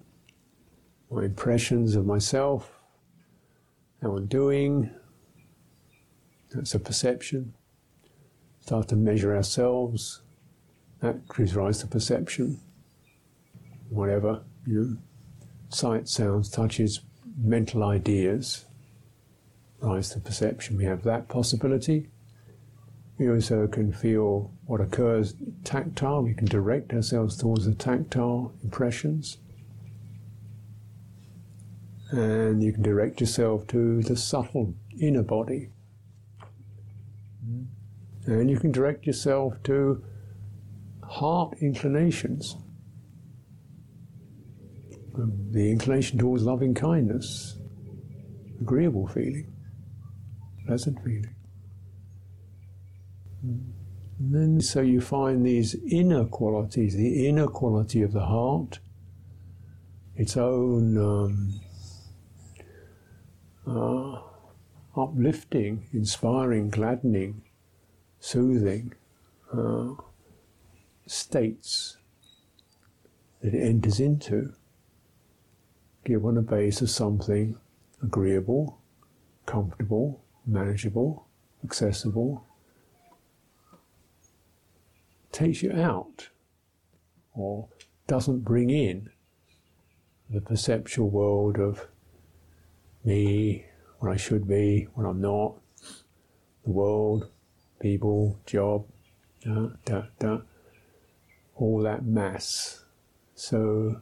my 1.11 1.23
impressions 1.23 1.95
of 1.95 2.05
myself, 2.05 2.71
how 4.01 4.15
I'm 4.17 4.25
doing, 4.25 4.89
that's 6.51 6.73
a 6.73 6.79
perception. 6.79 7.53
Start 8.61 8.87
to 8.87 8.95
measure 8.95 9.35
ourselves. 9.35 10.21
That 11.01 11.27
gives 11.35 11.55
rise 11.55 11.79
to 11.79 11.87
perception. 11.87 12.59
Whatever, 13.89 14.41
you 14.65 14.81
know, 14.81 14.97
sight, 15.69 16.07
sounds, 16.07 16.49
touches, 16.49 17.01
mental 17.37 17.83
ideas 17.83 18.65
rise 19.81 20.09
to 20.11 20.19
perception. 20.19 20.77
We 20.77 20.85
have 20.85 21.03
that 21.03 21.27
possibility. 21.27 22.07
We 23.17 23.29
also 23.29 23.67
can 23.67 23.93
feel 23.93 24.51
what 24.65 24.81
occurs 24.81 25.35
tactile. 25.63 26.23
We 26.23 26.33
can 26.33 26.47
direct 26.47 26.93
ourselves 26.93 27.37
towards 27.37 27.65
the 27.65 27.75
tactile 27.75 28.53
impressions. 28.63 29.37
And 32.11 32.63
you 32.63 32.73
can 32.73 32.81
direct 32.81 33.19
yourself 33.19 33.67
to 33.67 34.01
the 34.01 34.15
subtle 34.15 34.73
inner 34.99 35.23
body. 35.23 35.69
And 38.25 38.49
you 38.49 38.59
can 38.59 38.71
direct 38.71 39.05
yourself 39.05 39.61
to 39.63 40.03
heart 41.03 41.55
inclinations. 41.61 42.55
The 45.15 45.69
inclination 45.69 46.17
towards 46.17 46.43
loving 46.43 46.73
kindness, 46.73 47.57
agreeable 48.59 49.07
feeling, 49.07 49.53
pleasant 50.65 50.97
feeling. 51.03 51.35
And 53.43 53.73
then, 54.19 54.61
so 54.61 54.81
you 54.81 55.01
find 55.01 55.45
these 55.45 55.75
inner 55.89 56.25
qualities, 56.25 56.95
the 56.95 57.27
inner 57.27 57.47
quality 57.47 58.01
of 58.01 58.13
the 58.13 58.25
heart, 58.25 58.79
its 60.15 60.37
own 60.37 60.97
um, 60.97 61.61
uh, 63.67 64.21
uplifting, 64.95 65.87
inspiring, 65.91 66.69
gladdening 66.69 67.41
soothing 68.19 68.93
uh, 69.51 69.89
states 71.05 71.97
that 73.41 73.53
it 73.53 73.61
enters 73.61 73.99
into. 73.99 74.53
Give 76.05 76.25
on 76.25 76.37
a 76.37 76.41
base 76.41 76.81
of 76.81 76.89
something 76.89 77.57
agreeable, 78.01 78.79
comfortable, 79.45 80.21
manageable, 80.45 81.27
accessible, 81.63 82.45
takes 85.33 85.61
you 85.61 85.71
out 85.71 86.29
or 87.33 87.67
doesn't 88.07 88.39
bring 88.39 88.69
in 88.69 89.09
the 90.29 90.41
perceptual 90.41 91.09
world 91.09 91.57
of 91.57 91.87
me, 93.03 93.65
what 93.99 94.11
I 94.11 94.15
should 94.15 94.47
be, 94.47 94.87
what 94.93 95.05
I'm 95.05 95.21
not, 95.21 95.55
the 96.63 96.71
world, 96.71 97.29
people, 97.79 98.39
job, 98.45 98.85
da, 99.41 99.69
da, 99.85 100.03
da, 100.19 100.39
all 101.55 101.81
that 101.83 102.05
mass. 102.05 102.83
So, 103.35 104.01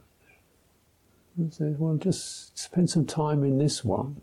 well, 1.36 1.96
just 1.96 2.58
spend 2.58 2.90
some 2.90 3.06
time 3.06 3.42
in 3.42 3.58
this 3.58 3.84
one 3.84 4.22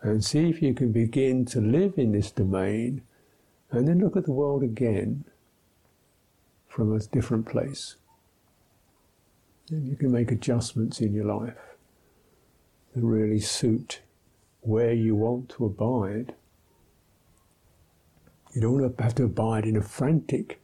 and 0.00 0.24
see 0.24 0.48
if 0.48 0.62
you 0.62 0.74
can 0.74 0.92
begin 0.92 1.44
to 1.46 1.60
live 1.60 1.94
in 1.96 2.12
this 2.12 2.30
domain 2.30 3.02
and 3.70 3.86
then 3.86 4.00
look 4.00 4.16
at 4.16 4.24
the 4.24 4.32
world 4.32 4.62
again 4.62 5.24
from 6.72 6.96
a 6.96 6.98
different 6.98 7.46
place. 7.46 7.96
And 9.68 9.86
you 9.86 9.94
can 9.94 10.10
make 10.10 10.32
adjustments 10.32 11.02
in 11.02 11.12
your 11.12 11.26
life 11.26 11.58
that 12.94 13.02
really 13.02 13.40
suit 13.40 14.00
where 14.60 14.94
you 14.94 15.14
want 15.14 15.50
to 15.50 15.66
abide. 15.66 16.34
You 18.54 18.62
don't 18.62 19.00
have 19.00 19.14
to 19.16 19.24
abide 19.24 19.66
in 19.66 19.76
a 19.76 19.82
frantic 19.82 20.62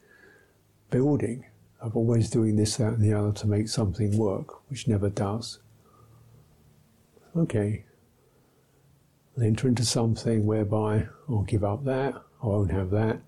building 0.89 1.45
of 1.79 1.95
always 1.95 2.31
doing 2.31 2.55
this, 2.55 2.77
that, 2.77 2.93
and 2.93 3.03
the 3.03 3.13
other 3.13 3.31
to 3.33 3.47
make 3.47 3.69
something 3.69 4.17
work, 4.17 4.67
which 4.69 4.87
never 4.87 5.09
does. 5.09 5.59
Okay, 7.37 7.85
I'll 9.37 9.43
enter 9.43 9.67
into 9.67 9.85
something 9.85 10.47
whereby 10.47 11.07
I'll 11.29 11.43
give 11.43 11.63
up 11.63 11.85
that, 11.85 12.15
I 12.41 12.47
won't 12.47 12.71
have 12.71 12.89
that, 12.89 13.21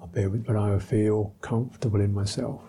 I'll 0.00 0.56
I 0.56 0.78
feel 0.78 1.34
comfortable 1.40 2.00
in 2.00 2.12
myself. 2.14 2.62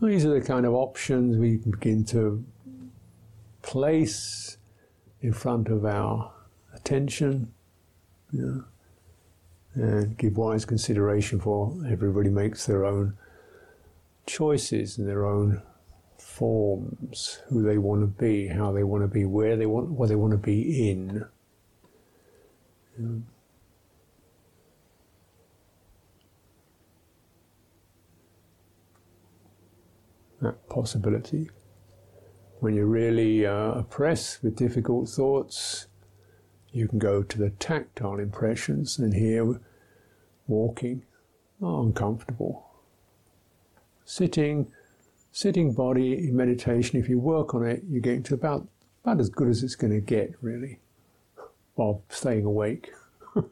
These 0.00 0.24
are 0.24 0.38
the 0.38 0.44
kind 0.44 0.66
of 0.66 0.74
options 0.74 1.36
we 1.36 1.58
can 1.58 1.70
begin 1.70 2.04
to 2.06 2.44
place 3.62 4.58
in 5.20 5.32
front 5.32 5.68
of 5.68 5.84
our 5.84 6.32
attention. 6.74 7.52
You 8.32 8.40
know, 8.40 8.64
and 9.74 10.16
give 10.18 10.36
wise 10.36 10.64
consideration 10.64 11.40
for 11.40 11.74
everybody 11.88 12.28
makes 12.28 12.66
their 12.66 12.84
own 12.84 13.16
choices 14.26 14.98
and 14.98 15.08
their 15.08 15.24
own 15.24 15.62
forms, 16.18 17.40
who 17.48 17.62
they 17.62 17.78
want 17.78 18.02
to 18.02 18.06
be, 18.06 18.48
how 18.48 18.72
they 18.72 18.84
want 18.84 19.02
to 19.02 19.08
be, 19.08 19.24
where 19.24 19.56
they 19.56 19.66
want, 19.66 19.90
what 19.90 20.08
they 20.08 20.14
want 20.14 20.32
to 20.32 20.38
be 20.38 20.90
in. 20.90 21.24
That 30.42 30.68
possibility. 30.68 31.50
When 32.58 32.74
you're 32.74 32.86
really 32.86 33.46
uh, 33.46 33.72
oppressed 33.74 34.42
with 34.42 34.56
difficult 34.56 35.08
thoughts, 35.08 35.86
you 36.72 36.88
can 36.88 36.98
go 36.98 37.22
to 37.22 37.38
the 37.38 37.50
tactile 37.50 38.18
impressions 38.18 38.98
and 38.98 39.14
here 39.14 39.60
walking, 40.48 41.04
oh, 41.62 41.82
uncomfortable. 41.82 42.66
Sitting, 44.04 44.72
sitting 45.30 45.74
body 45.74 46.14
in 46.14 46.36
meditation, 46.36 46.98
if 46.98 47.08
you 47.08 47.20
work 47.20 47.54
on 47.54 47.64
it, 47.64 47.84
you 47.88 48.00
get 48.00 48.24
to 48.24 48.34
about, 48.34 48.66
about 49.04 49.20
as 49.20 49.28
good 49.28 49.46
as 49.46 49.62
it's 49.62 49.76
going 49.76 49.92
to 49.92 50.00
get, 50.00 50.34
really, 50.40 50.80
while 51.76 52.02
staying 52.08 52.44
awake. 52.44 52.90
if 53.36 53.44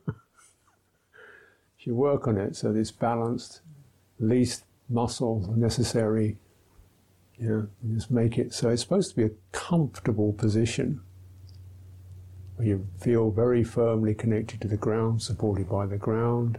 you 1.84 1.94
work 1.94 2.26
on 2.26 2.36
it 2.36 2.56
so 2.56 2.74
it's 2.74 2.90
balanced, 2.90 3.60
least 4.18 4.64
muscle 4.88 5.54
necessary, 5.56 6.36
you 7.40 7.48
know, 7.48 7.68
you 7.82 7.94
just 7.94 8.10
make 8.10 8.36
it 8.36 8.52
so 8.52 8.68
it's 8.68 8.82
supposed 8.82 9.10
to 9.10 9.16
be 9.16 9.24
a 9.24 9.30
comfortable 9.52 10.32
position 10.34 11.00
where 12.56 12.68
you 12.68 12.86
feel 13.00 13.30
very 13.30 13.64
firmly 13.64 14.14
connected 14.14 14.60
to 14.60 14.68
the 14.68 14.76
ground, 14.76 15.22
supported 15.22 15.68
by 15.68 15.86
the 15.86 15.96
ground. 15.96 16.58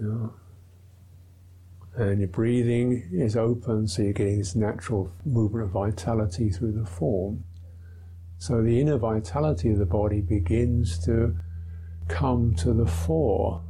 Yeah. 0.00 0.28
And 1.96 2.20
your 2.20 2.28
breathing 2.28 3.10
is 3.12 3.36
open, 3.36 3.88
so 3.88 4.02
you're 4.02 4.12
getting 4.12 4.38
this 4.38 4.54
natural 4.54 5.12
movement 5.26 5.64
of 5.64 5.70
vitality 5.72 6.48
through 6.48 6.72
the 6.72 6.86
form. 6.86 7.44
So 8.38 8.62
the 8.62 8.80
inner 8.80 8.96
vitality 8.96 9.72
of 9.72 9.78
the 9.78 9.86
body 9.86 10.20
begins 10.20 11.04
to 11.04 11.36
come 12.08 12.54
to 12.56 12.72
the 12.72 12.86
fore, 12.86 13.62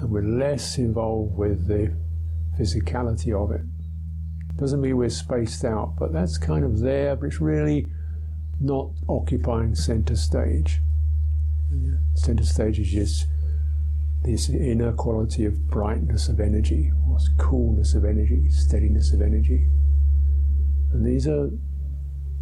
and 0.00 0.10
we're 0.10 0.22
less 0.22 0.76
involved 0.76 1.36
with 1.36 1.66
the 1.68 1.96
physicality 2.58 3.32
of 3.32 3.52
it. 3.52 3.64
Doesn't 4.56 4.80
mean 4.80 4.96
we're 4.96 5.08
spaced 5.08 5.64
out, 5.64 5.94
but 5.98 6.12
that's 6.12 6.38
kind 6.38 6.64
of 6.64 6.80
there, 6.80 7.16
but 7.16 7.26
it's 7.26 7.40
really 7.40 7.86
not 8.60 8.90
occupying 9.08 9.74
center 9.74 10.16
stage. 10.16 10.80
Center 12.14 12.44
stage 12.44 12.78
is 12.78 12.88
just 12.88 13.26
this 14.22 14.48
inner 14.48 14.92
quality 14.92 15.44
of 15.44 15.68
brightness 15.68 16.28
of 16.28 16.40
energy, 16.40 16.90
or 17.08 17.18
coolness 17.36 17.94
of 17.94 18.04
energy, 18.04 18.48
steadiness 18.48 19.12
of 19.12 19.20
energy. 19.20 19.66
And 20.92 21.04
these 21.04 21.26
are 21.26 21.50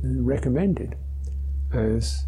recommended 0.03 0.97
as 1.73 2.27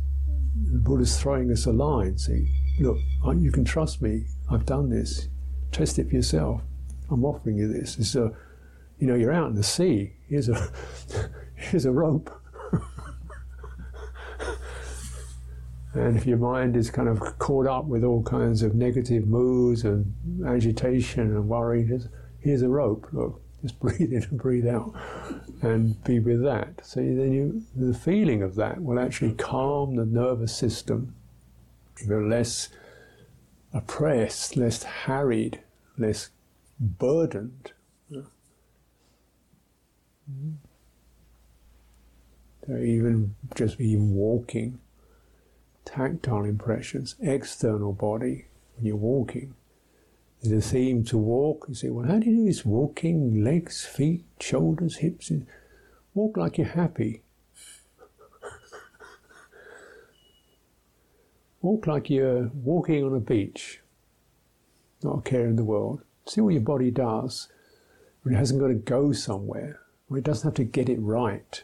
the 0.72 0.78
Buddha's 0.78 1.20
throwing 1.20 1.50
us 1.52 1.66
a 1.66 1.72
line, 1.72 2.16
saying, 2.16 2.48
Look, 2.80 2.98
you 3.36 3.52
can 3.52 3.64
trust 3.64 4.02
me, 4.02 4.24
I've 4.50 4.66
done 4.66 4.88
this, 4.88 5.28
test 5.70 5.98
it 5.98 6.08
for 6.08 6.16
yourself. 6.16 6.62
I'm 7.10 7.24
offering 7.24 7.56
you 7.56 7.72
this. 7.72 7.98
It's 7.98 8.16
a, 8.16 8.32
you 8.98 9.06
know, 9.06 9.14
you're 9.14 9.32
out 9.32 9.48
in 9.48 9.54
the 9.54 9.62
sea, 9.62 10.12
here's 10.28 10.48
a, 10.48 10.70
here's 11.54 11.84
a 11.84 11.92
rope 11.92 12.30
And 15.94 16.16
if 16.16 16.26
your 16.26 16.38
mind 16.38 16.76
is 16.76 16.90
kind 16.90 17.08
of 17.08 17.38
caught 17.38 17.66
up 17.68 17.84
with 17.84 18.02
all 18.02 18.22
kinds 18.24 18.62
of 18.62 18.74
negative 18.74 19.28
moods 19.28 19.84
and 19.84 20.12
agitation 20.44 21.22
and 21.22 21.48
worry, 21.48 21.88
here's 22.40 22.62
a 22.62 22.68
rope. 22.68 23.06
Look, 23.12 23.40
just 23.62 23.78
breathe 23.80 24.12
in 24.12 24.24
and 24.24 24.38
breathe 24.40 24.66
out, 24.66 24.92
and 25.62 26.02
be 26.02 26.18
with 26.18 26.42
that. 26.42 26.84
So 26.84 27.00
then 27.00 27.32
you, 27.32 27.62
the 27.76 27.94
feeling 27.94 28.42
of 28.42 28.56
that 28.56 28.82
will 28.82 28.98
actually 28.98 29.34
calm 29.34 29.94
the 29.94 30.04
nervous 30.04 30.54
system. 30.54 31.14
You're 32.04 32.28
less 32.28 32.70
oppressed, 33.72 34.56
less 34.56 34.82
harried, 34.82 35.60
less 35.96 36.30
burdened. 36.80 37.70
Mm-hmm. 40.30 40.52
So 42.66 42.76
even 42.78 43.34
just 43.54 43.80
even 43.80 44.14
walking 44.14 44.78
tactile 45.84 46.44
impressions, 46.44 47.14
external 47.20 47.92
body, 47.92 48.46
when 48.76 48.86
you're 48.86 48.96
walking. 48.96 49.54
There's 50.42 50.66
a 50.66 50.70
theme 50.70 51.04
to 51.04 51.18
walk. 51.18 51.66
You 51.68 51.74
say, 51.74 51.90
well, 51.90 52.06
how 52.06 52.18
do 52.18 52.30
you 52.30 52.36
do 52.36 52.44
this? 52.46 52.64
Walking, 52.64 53.42
legs, 53.42 53.84
feet, 53.84 54.24
shoulders, 54.40 54.96
hips. 54.96 55.30
Walk 56.14 56.36
like 56.36 56.58
you're 56.58 56.66
happy. 56.66 57.22
walk 61.62 61.86
like 61.86 62.10
you're 62.10 62.50
walking 62.54 63.02
on 63.04 63.14
a 63.14 63.20
beach, 63.20 63.80
not 65.02 65.18
a 65.18 65.22
care 65.22 65.46
in 65.46 65.56
the 65.56 65.64
world. 65.64 66.02
See 66.26 66.42
what 66.42 66.52
your 66.52 66.62
body 66.62 66.90
does 66.90 67.48
when 68.22 68.34
it 68.34 68.38
hasn't 68.38 68.60
got 68.60 68.68
to 68.68 68.74
go 68.74 69.12
somewhere, 69.12 69.80
it 70.16 70.24
doesn't 70.24 70.46
have 70.46 70.54
to 70.54 70.64
get 70.64 70.88
it 70.88 71.00
right. 71.00 71.62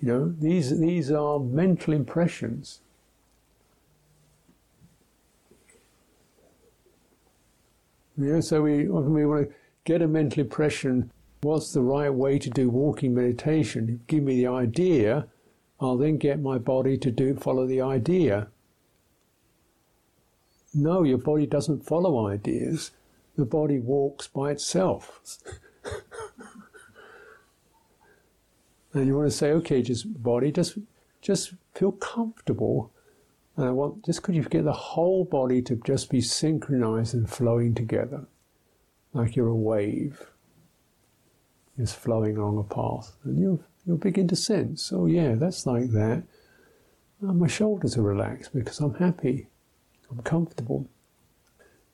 You 0.00 0.08
know, 0.08 0.34
these, 0.38 0.78
these 0.78 1.10
are 1.10 1.38
mental 1.38 1.94
impressions. 1.94 2.80
Yeah, 8.18 8.40
so 8.40 8.62
we 8.62 8.88
often 8.88 9.12
we 9.12 9.26
want 9.26 9.48
to 9.48 9.54
get 9.84 10.00
a 10.00 10.08
mental 10.08 10.40
impression. 10.40 11.10
What's 11.42 11.72
the 11.72 11.82
right 11.82 12.12
way 12.12 12.38
to 12.38 12.50
do 12.50 12.70
walking 12.70 13.14
meditation? 13.14 14.00
Give 14.06 14.22
me 14.22 14.36
the 14.36 14.46
idea. 14.46 15.26
I'll 15.80 15.98
then 15.98 16.16
get 16.16 16.40
my 16.40 16.56
body 16.56 16.96
to 16.96 17.10
do 17.10 17.34
follow 17.36 17.66
the 17.66 17.82
idea. 17.82 18.48
No, 20.72 21.02
your 21.02 21.18
body 21.18 21.46
doesn't 21.46 21.84
follow 21.84 22.26
ideas. 22.26 22.90
The 23.36 23.44
body 23.44 23.78
walks 23.78 24.28
by 24.28 24.50
itself. 24.50 25.20
and 28.96 29.06
you 29.06 29.16
want 29.16 29.30
to 29.30 29.36
say, 29.36 29.52
okay, 29.52 29.82
just 29.82 30.22
body, 30.22 30.52
just 30.52 30.78
just 31.20 31.54
feel 31.74 31.92
comfortable 31.92 32.92
and 33.56 33.66
I 33.66 33.70
want 33.70 34.04
just 34.04 34.22
could 34.22 34.34
you 34.34 34.42
get 34.42 34.64
the 34.64 34.72
whole 34.72 35.24
body 35.24 35.62
to 35.62 35.76
just 35.76 36.10
be 36.10 36.20
synchronized 36.20 37.14
and 37.14 37.28
flowing 37.28 37.74
together, 37.74 38.26
like 39.12 39.34
you're 39.34 39.48
a 39.48 39.54
wave, 39.54 40.30
just 41.78 41.96
flowing 41.96 42.36
along 42.36 42.58
a 42.58 42.74
path, 42.74 43.16
and 43.24 43.38
you'll 43.38 43.62
you'll 43.86 43.96
begin 43.96 44.28
to 44.28 44.36
sense, 44.36 44.92
oh 44.92 45.06
yeah, 45.06 45.34
that's 45.34 45.66
like 45.66 45.90
that. 45.92 46.24
Oh, 47.22 47.32
my 47.32 47.46
shoulders 47.46 47.96
are 47.96 48.02
relaxed 48.02 48.52
because 48.54 48.78
I'm 48.78 48.94
happy, 48.94 49.48
I'm 50.10 50.22
comfortable. 50.22 50.88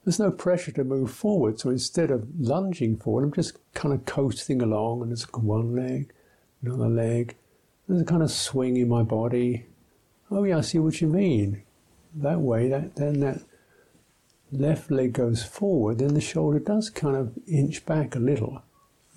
there's 0.05 0.19
no 0.19 0.33
pressure 0.33 0.73
to 0.73 0.83
move 0.83 1.13
forward. 1.13 1.61
So 1.61 1.71
instead 1.71 2.11
of 2.11 2.27
lunging 2.41 2.97
forward, 2.97 3.23
I'm 3.23 3.33
just 3.33 3.57
kind 3.73 3.95
of 3.95 4.05
coasting 4.05 4.61
along, 4.61 5.03
and 5.03 5.13
it's 5.13 5.33
one 5.33 5.77
leg, 5.77 6.13
another 6.63 6.89
leg. 6.89 7.37
There's 7.87 8.03
a 8.03 8.05
kind 8.05 8.23
of 8.23 8.31
swing 8.31 8.77
in 8.77 8.89
my 8.89 9.03
body. 9.03 9.67
Oh 10.31 10.45
yeah, 10.45 10.59
I 10.59 10.61
see 10.63 10.79
what 10.79 11.01
you 11.01 11.09
mean. 11.09 11.63
That 12.15 12.41
way, 12.41 12.69
that 12.69 12.97
then 12.97 13.21
that 13.21 13.43
left 14.51 14.91
leg 14.91 15.15
goes 15.15 15.43
forward, 15.43 15.99
then 15.99 16.15
the 16.15 16.21
shoulder 16.21 16.59
does 16.59 16.91
kind 16.91 17.17
of 17.17 17.33
inch 17.47 17.85
back 17.87 18.15
a 18.15 18.19
little. 18.19 18.63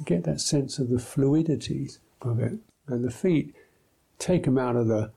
Get 0.03 0.23
that 0.23 0.41
sense 0.41 0.79
of 0.79 0.89
the 0.89 0.99
fluidity 0.99 1.89
of 2.21 2.39
it, 2.39 2.59
and 2.87 3.03
the 3.03 3.11
feet 3.11 3.53
take 4.17 4.45
them 4.45 4.57
out 4.57 4.75
of 4.75 4.87
the 4.87 5.11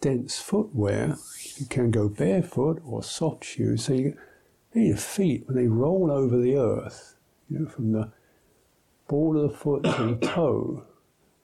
dense 0.00 0.38
footwear. 0.38 1.16
You 1.56 1.66
can 1.66 1.90
go 1.90 2.08
barefoot 2.08 2.82
or 2.84 3.02
soft 3.02 3.44
shoes. 3.44 3.84
So 3.84 3.92
you 3.92 4.16
your 4.72 4.96
feet 4.96 5.46
when 5.46 5.56
they 5.56 5.66
roll 5.66 6.10
over 6.10 6.38
the 6.38 6.56
earth, 6.56 7.16
you 7.48 7.58
know, 7.58 7.66
from 7.66 7.92
the 7.92 8.12
ball 9.08 9.36
of 9.36 9.50
the 9.50 9.56
foot 9.56 9.82
to 9.82 10.14
the 10.14 10.26
toe, 10.26 10.84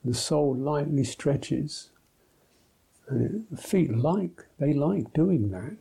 the 0.07 0.14
sole 0.14 0.57
lightly 0.57 1.04
stretches. 1.04 1.90
And 3.09 3.46
the 3.50 3.57
feet 3.57 3.96
like 3.96 4.46
they 4.59 4.72
like 4.72 5.12
doing 5.12 5.50
that. 5.50 5.76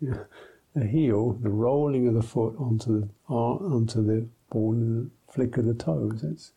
The 0.74 0.86
heel, 0.86 1.32
the 1.32 1.48
rolling 1.48 2.06
of 2.06 2.12
the 2.12 2.22
foot 2.22 2.54
onto 2.58 3.00
the 3.00 3.08
uh, 3.30 3.32
onto 3.32 4.04
the 4.04 4.26
ball 4.50 4.72
and 4.72 5.06
the 5.06 5.32
flick 5.32 5.56
of 5.56 5.64
the 5.64 5.72
toes. 5.72 6.20
That's 6.20 6.52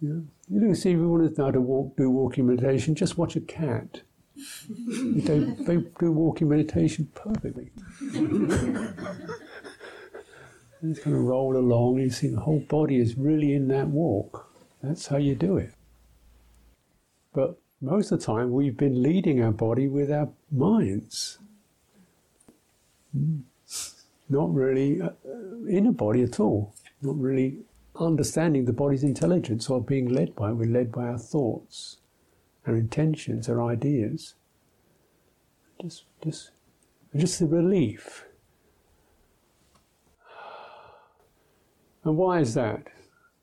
yeah. 0.00 0.20
You 0.48 0.60
know, 0.60 0.74
see 0.74 0.92
to 0.92 0.98
know 0.98 1.30
how 1.38 1.50
to 1.50 1.60
walk, 1.60 1.96
do 1.96 2.10
walking 2.10 2.46
meditation, 2.46 2.94
just 2.94 3.16
watch 3.16 3.36
a 3.36 3.40
cat. 3.40 4.02
they, 4.68 5.38
they 5.38 5.76
do 5.98 6.12
walking 6.12 6.50
meditation 6.50 7.08
perfectly. 7.14 7.70
it's 10.90 11.00
kind 11.00 11.16
of 11.16 11.22
roll 11.22 11.56
along, 11.56 11.98
you 11.98 12.10
see 12.10 12.28
the 12.28 12.40
whole 12.40 12.60
body 12.60 12.98
is 12.98 13.16
really 13.16 13.54
in 13.54 13.68
that 13.68 13.88
walk. 13.88 14.50
That's 14.82 15.06
how 15.06 15.16
you 15.16 15.34
do 15.34 15.56
it. 15.56 15.72
But 17.32 17.58
most 17.80 18.12
of 18.12 18.20
the 18.20 18.26
time, 18.26 18.52
we've 18.52 18.76
been 18.76 19.02
leading 19.02 19.42
our 19.42 19.52
body 19.52 19.88
with 19.88 20.10
our 20.10 20.28
minds. 20.50 21.38
Not 24.28 24.54
really 24.54 25.00
uh, 25.00 25.10
in 25.68 25.86
a 25.86 25.92
body 25.92 26.22
at 26.22 26.40
all. 26.40 26.74
Not 27.02 27.18
really 27.18 27.58
understanding 27.98 28.64
the 28.64 28.72
body's 28.72 29.04
intelligence 29.04 29.70
or 29.70 29.80
being 29.80 30.08
led 30.08 30.34
by 30.34 30.50
it. 30.50 30.54
We're 30.54 30.70
led 30.70 30.92
by 30.92 31.06
our 31.06 31.18
thoughts, 31.18 31.98
our 32.66 32.76
intentions, 32.76 33.48
our 33.48 33.62
ideas. 33.62 34.34
Just, 35.80 36.04
just, 36.22 36.50
just 37.14 37.38
the 37.38 37.46
relief. 37.46 38.25
And 42.06 42.16
why 42.16 42.38
is 42.38 42.54
that? 42.54 42.86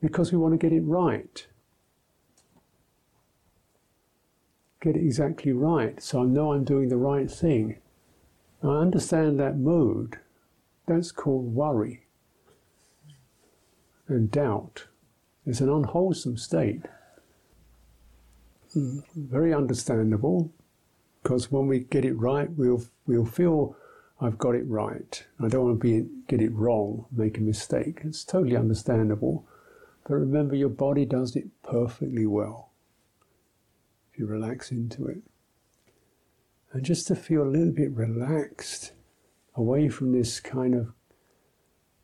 Because 0.00 0.32
we 0.32 0.38
want 0.38 0.58
to 0.58 0.58
get 0.58 0.72
it 0.74 0.80
right. 0.80 1.46
Get 4.80 4.96
it 4.96 5.00
exactly 5.00 5.52
right, 5.52 6.02
so 6.02 6.22
I 6.22 6.24
know 6.24 6.52
I'm 6.52 6.64
doing 6.64 6.88
the 6.88 6.96
right 6.96 7.30
thing. 7.30 7.76
I 8.62 8.68
understand 8.68 9.38
that 9.38 9.58
mood. 9.58 10.18
That's 10.86 11.12
called 11.12 11.54
worry 11.54 12.06
and 14.08 14.30
doubt. 14.30 14.86
It's 15.44 15.60
an 15.60 15.68
unwholesome 15.68 16.38
state. 16.38 16.86
Mm, 18.74 19.04
very 19.14 19.52
understandable, 19.52 20.50
because 21.22 21.52
when 21.52 21.66
we 21.66 21.80
get 21.80 22.06
it 22.06 22.14
right, 22.14 22.50
we'll 22.50 22.84
we'll 23.06 23.26
feel 23.26 23.76
I've 24.24 24.38
got 24.38 24.54
it 24.54 24.66
right. 24.66 25.22
I 25.38 25.48
don't 25.48 25.64
want 25.64 25.80
to 25.82 26.02
be 26.02 26.08
get 26.28 26.40
it 26.40 26.52
wrong, 26.54 27.04
make 27.12 27.36
a 27.36 27.42
mistake. 27.42 28.00
It's 28.04 28.24
totally 28.24 28.56
understandable. 28.56 29.46
But 30.08 30.14
remember, 30.14 30.54
your 30.54 30.70
body 30.70 31.04
does 31.04 31.36
it 31.36 31.44
perfectly 31.62 32.24
well 32.26 32.72
if 34.10 34.18
you 34.18 34.24
relax 34.26 34.70
into 34.70 35.06
it. 35.08 35.18
And 36.72 36.82
just 36.82 37.06
to 37.08 37.14
feel 37.14 37.42
a 37.42 37.44
little 37.44 37.72
bit 37.72 37.92
relaxed, 37.92 38.92
away 39.56 39.90
from 39.90 40.12
this 40.12 40.40
kind 40.40 40.74
of 40.74 40.94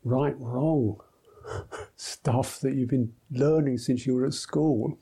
right 0.03 0.35
wrong 0.37 1.01
stuff 1.95 2.59
that 2.59 2.75
you've 2.75 2.89
been 2.89 3.13
learning 3.31 3.79
since 3.79 4.05
you 4.05 4.13
were 4.13 4.27
at 4.27 4.35
school. 4.35 4.99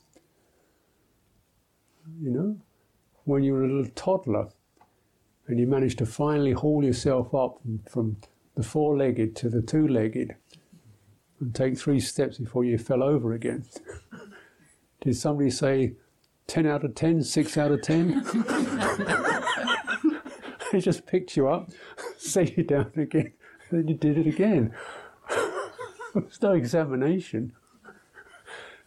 You 2.21 2.31
know, 2.31 2.57
when 3.25 3.43
you 3.43 3.51
were 3.51 3.65
a 3.65 3.67
little 3.67 3.91
toddler 3.93 4.49
and 5.49 5.59
you 5.59 5.65
managed 5.65 5.97
to 5.97 6.05
finally 6.05 6.51
haul 6.51 6.83
yourself 6.83 7.33
up 7.33 7.59
from 7.89 8.17
the 8.55 8.61
four 8.61 8.95
legged 8.95 9.35
to 9.35 9.49
the 9.49 9.63
two 9.63 9.87
legged 9.87 10.35
and 11.39 11.55
take 11.55 11.77
three 11.77 11.99
steps 11.99 12.37
before 12.37 12.63
you 12.63 12.77
fell 12.77 13.01
over 13.01 13.33
again. 13.33 13.65
Did 15.01 15.17
somebody 15.17 15.49
say 15.49 15.95
10 16.47 16.67
out 16.67 16.85
of 16.85 16.93
10, 16.93 17.23
6 17.23 17.57
out 17.57 17.71
of 17.71 17.81
10? 17.81 18.23
they 20.71 20.79
just 20.79 21.07
picked 21.07 21.35
you 21.35 21.47
up, 21.47 21.71
set 22.17 22.55
you 22.55 22.63
down 22.63 22.91
again, 22.95 23.33
and 23.69 23.79
then 23.79 23.87
you 23.87 23.95
did 23.95 24.19
it 24.19 24.27
again. 24.27 24.71
There's 26.13 26.41
no 26.41 26.53
examination. 26.53 27.53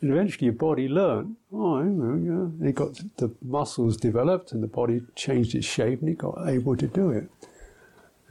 And 0.03 0.11
eventually 0.11 0.47
your 0.47 0.55
body 0.55 0.89
learned, 0.89 1.37
oh, 1.53 1.81
yeah. 1.81 2.69
it 2.69 2.75
got 2.75 3.01
the 3.19 3.33
muscles 3.41 3.97
developed 3.97 4.51
and 4.51 4.61
the 4.61 4.67
body 4.67 5.01
changed 5.15 5.55
its 5.55 5.67
shape 5.67 6.01
and 6.01 6.09
it 6.09 6.19
got 6.19 6.49
able 6.49 6.77
to 6.77 6.89
do 6.89 7.11
it. 7.11 7.31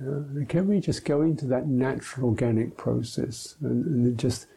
Uh, 0.01 0.43
can 0.49 0.67
we 0.67 0.81
just 0.81 1.05
go 1.05 1.21
into 1.21 1.45
that 1.45 1.67
natural 1.67 2.27
organic 2.27 2.75
process 2.75 3.55
and, 3.61 3.85
and 3.85 4.17
just 4.17 4.47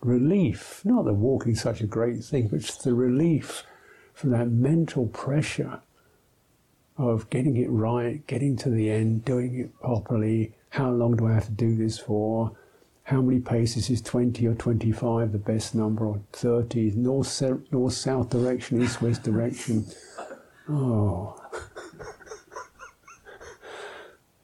relief, 0.00 0.80
not 0.84 1.04
that 1.04 1.12
walking 1.12 1.54
such 1.54 1.82
a 1.82 1.86
great 1.86 2.24
thing, 2.24 2.48
but 2.48 2.60
just 2.60 2.84
the 2.84 2.94
relief 2.94 3.64
from 4.14 4.30
that 4.30 4.48
mental 4.48 5.06
pressure 5.08 5.80
of 6.96 7.28
getting 7.28 7.56
it 7.58 7.70
right, 7.70 8.26
getting 8.26 8.56
to 8.56 8.70
the 8.70 8.90
end, 8.90 9.26
doing 9.26 9.58
it 9.58 9.78
properly. 9.80 10.54
How 10.70 10.90
long 10.90 11.16
do 11.16 11.26
I 11.26 11.34
have 11.34 11.46
to 11.46 11.52
do 11.52 11.76
this 11.76 11.98
for? 11.98 12.56
How 13.04 13.20
many 13.20 13.40
paces 13.40 13.90
is 13.90 14.00
20 14.00 14.46
or 14.46 14.54
25 14.54 15.32
the 15.32 15.38
best 15.38 15.74
number, 15.74 16.06
or 16.06 16.20
30, 16.32 16.92
north, 16.92 17.42
north 17.72 17.94
south 17.94 18.30
direction, 18.30 18.80
east 18.80 19.02
west 19.02 19.24
direction. 19.24 19.84
Oh. 20.68 21.36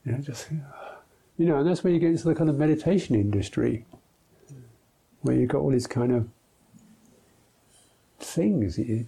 yeah, 0.04 0.18
just, 0.18 0.48
you 1.36 1.46
know, 1.46 1.58
and 1.58 1.68
that's 1.68 1.84
where 1.84 1.92
you 1.92 2.00
get 2.00 2.10
into 2.10 2.24
the 2.24 2.34
kind 2.34 2.50
of 2.50 2.58
meditation 2.58 3.14
industry, 3.14 3.84
where 5.22 5.36
you've 5.36 5.50
got 5.50 5.58
all 5.58 5.70
these 5.70 5.86
kind 5.86 6.12
of 6.12 6.28
things. 8.18 8.76
You, 8.76 9.06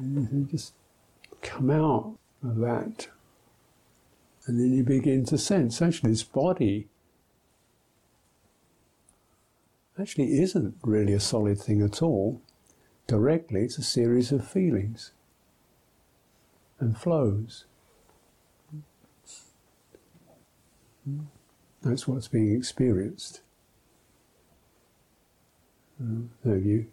you 0.00 0.48
just 0.50 0.74
come 1.42 1.70
out 1.70 2.16
of 2.44 2.56
that. 2.58 3.08
And 4.46 4.60
then 4.60 4.72
you 4.72 4.84
begin 4.84 5.24
to 5.26 5.38
sense 5.38 5.82
actually 5.82 6.10
this 6.10 6.22
body 6.22 6.86
actually 10.00 10.38
isn't 10.40 10.74
really 10.82 11.12
a 11.12 11.20
solid 11.20 11.58
thing 11.58 11.82
at 11.82 12.02
all. 12.02 12.40
Directly, 13.06 13.62
it's 13.62 13.78
a 13.78 13.82
series 13.82 14.32
of 14.32 14.46
feelings 14.46 15.12
and 16.80 16.98
flows. 16.98 17.64
That's 21.82 22.08
what's 22.08 22.28
being 22.28 22.54
experienced. 22.54 23.40
Uh, 26.02 26.26
so 26.44 26.54
you 26.54 26.86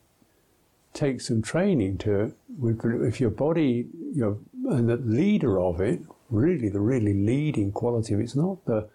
take 0.94 1.20
some 1.20 1.42
training 1.42 1.98
to 1.98 2.20
it, 2.20 2.34
if 2.62 3.20
your 3.20 3.32
body, 3.32 3.88
your 4.14 4.38
and 4.70 4.88
the 4.88 4.98
leader 4.98 5.60
of 5.60 5.82
it, 5.82 6.02
really 6.30 6.70
the 6.70 6.80
really 6.80 7.14
leading 7.14 7.72
quality 7.72 8.14
of 8.14 8.20
it, 8.20 8.24
it's 8.24 8.36
not 8.36 8.64
the 8.66 8.88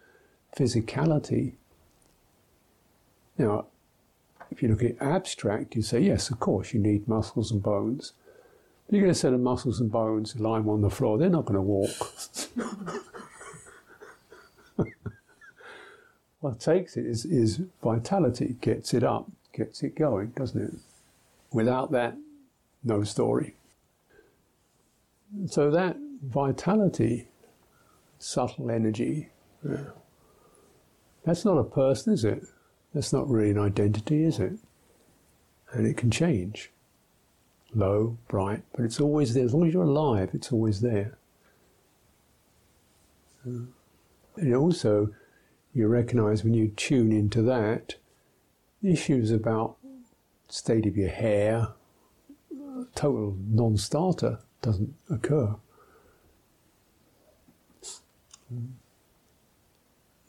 physicality. 0.57 1.55
Now, 3.37 3.67
if 4.51 4.63
you 4.63 4.69
look 4.69 4.83
at 4.83 5.01
abstract, 5.01 5.77
you 5.77 5.83
say, 5.83 6.01
yes, 6.01 6.31
of 6.31 6.41
course, 6.41 6.73
you 6.73 6.81
need 6.81 7.07
muscles 7.09 7.51
and 7.51 7.63
bones. 7.63 8.13
But 8.87 8.95
you're 8.97 9.03
going 9.03 9.13
to 9.13 9.19
set 9.19 9.35
of 9.35 9.41
muscles 9.41 9.81
and 9.81 9.93
bones, 9.93 10.37
lying 10.37 10.69
on 10.69 10.81
the 10.81 10.91
floor, 10.91 11.19
they're 11.19 11.29
not 11.29 11.45
going 11.45 11.57
to 11.57 11.63
walk. 11.63 11.91
what 16.41 16.59
takes 16.61 16.97
it 16.97 17.05
is, 17.05 17.25
is 17.25 17.61
vitality, 17.83 18.57
gets 18.61 18.95
it 18.95 19.05
up, 19.05 19.31
gets 19.53 19.83
it 19.83 19.95
going, 19.95 20.29
doesn't 20.29 20.63
it? 20.63 20.75
Without 21.53 21.91
that, 21.93 22.17
no 22.83 23.05
story. 23.05 23.55
So 25.47 25.71
that 25.71 25.97
vitality, 26.23 27.29
subtle 28.19 28.71
energy, 28.71 29.29
yeah, 29.69 29.91
that's 31.25 31.45
not 31.45 31.59
a 31.59 31.65
person, 31.65 32.15
is 32.15 32.25
it? 32.25 32.43
That's 32.99 33.13
not 33.13 33.31
really 33.31 33.51
an 33.51 33.61
identity, 33.61 34.25
is 34.25 34.41
it? 34.41 34.55
And 35.71 35.87
it 35.87 35.97
can 35.97 36.11
change. 36.11 36.73
Low, 37.73 38.19
bright, 38.27 38.65
but 38.75 38.85
it's 38.85 39.01
always 39.01 39.35
there. 39.35 39.45
As 39.45 39.55
long 39.55 39.69
as 39.69 39.73
you're 39.73 39.85
alive, 39.85 40.31
it's 40.33 40.51
always 40.51 40.81
there. 40.81 41.17
Uh, 43.47 43.67
and 44.35 44.53
also, 44.53 45.15
you 45.73 45.87
recognize 45.87 46.43
when 46.43 46.55
you 46.55 46.73
tune 46.75 47.13
into 47.13 47.41
that, 47.43 47.95
issues 48.83 49.31
about 49.31 49.77
state 50.49 50.85
of 50.85 50.97
your 50.97 51.11
hair, 51.11 51.69
total 52.97 53.37
non-starter 53.49 54.41
doesn't 54.61 54.93
occur. 55.09 55.55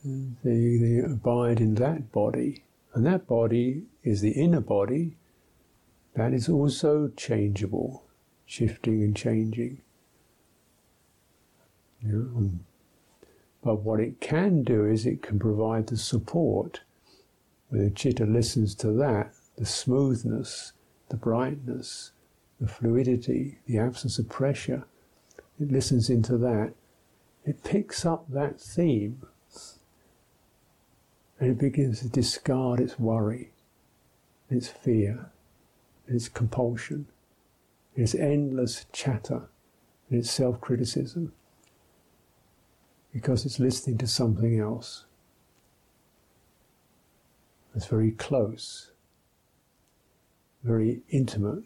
They, 0.04 0.78
they 0.78 1.00
abide 1.00 1.60
in 1.60 1.76
that 1.76 2.12
body, 2.12 2.64
and 2.93 3.06
that 3.06 3.28
body 3.28 3.84
is 4.04 4.22
the 4.22 4.32
inner 4.32 4.62
body 4.62 5.18
that 6.16 6.34
is 6.34 6.47
also 6.47 7.10
changeable, 7.18 8.04
shifting 8.45 9.04
and 9.04 9.16
changing. 9.16 9.82
but 13.62 13.82
what 13.82 14.00
it 14.00 14.22
can 14.22 14.64
do 14.64 14.86
is 14.86 15.06
it 15.06 15.22
can 15.22 15.38
provide 15.38 15.88
the 15.88 15.97
support 15.97 16.82
where 17.68 17.84
the 17.84 17.89
chitta 17.89 18.26
listens 18.26 18.74
to 18.76 18.91
that, 18.93 19.34
the 19.58 19.66
smoothness, 19.66 20.72
the 21.10 21.18
brightness, 21.18 22.12
the 22.60 22.68
fluidity, 22.68 23.60
the 23.66 23.78
absence 23.78 24.18
of 24.18 24.30
pressure. 24.30 24.86
It 25.60 25.72
listens 25.72 26.10
into 26.10 26.38
that. 26.38 26.74
It 27.45 27.64
picks 27.64 28.06
up 28.06 28.26
that 28.30 28.60
theme 28.60 29.24
and 31.40 31.52
it 31.52 31.58
begins 31.58 32.02
to 32.02 32.10
discard 32.10 32.80
its 32.80 33.00
worry, 33.00 33.52
its 34.50 34.68
fear, 34.68 35.32
its 36.08 36.28
compulsion, 36.28 37.08
its 37.96 38.14
endless 38.14 38.86
chatter, 38.92 39.50
and 40.10 40.20
its 40.20 40.30
self 40.30 40.60
criticism, 40.60 41.32
because 43.14 43.46
it's 43.46 43.60
listening 43.60 43.98
to 43.98 44.08
something 44.08 44.60
else. 44.60 45.06
It's 47.76 47.86
very 47.86 48.12
close, 48.12 48.92
very 50.64 51.02
intimate. 51.10 51.64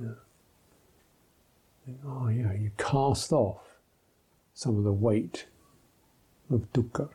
Yeah. 0.00 0.08
Oh, 2.06 2.28
yeah, 2.28 2.52
you 2.52 2.70
cast 2.78 3.32
off 3.32 3.78
some 4.54 4.76
of 4.76 4.84
the 4.84 4.92
weight 4.92 5.46
of 6.50 6.72
dukkha. 6.72 7.08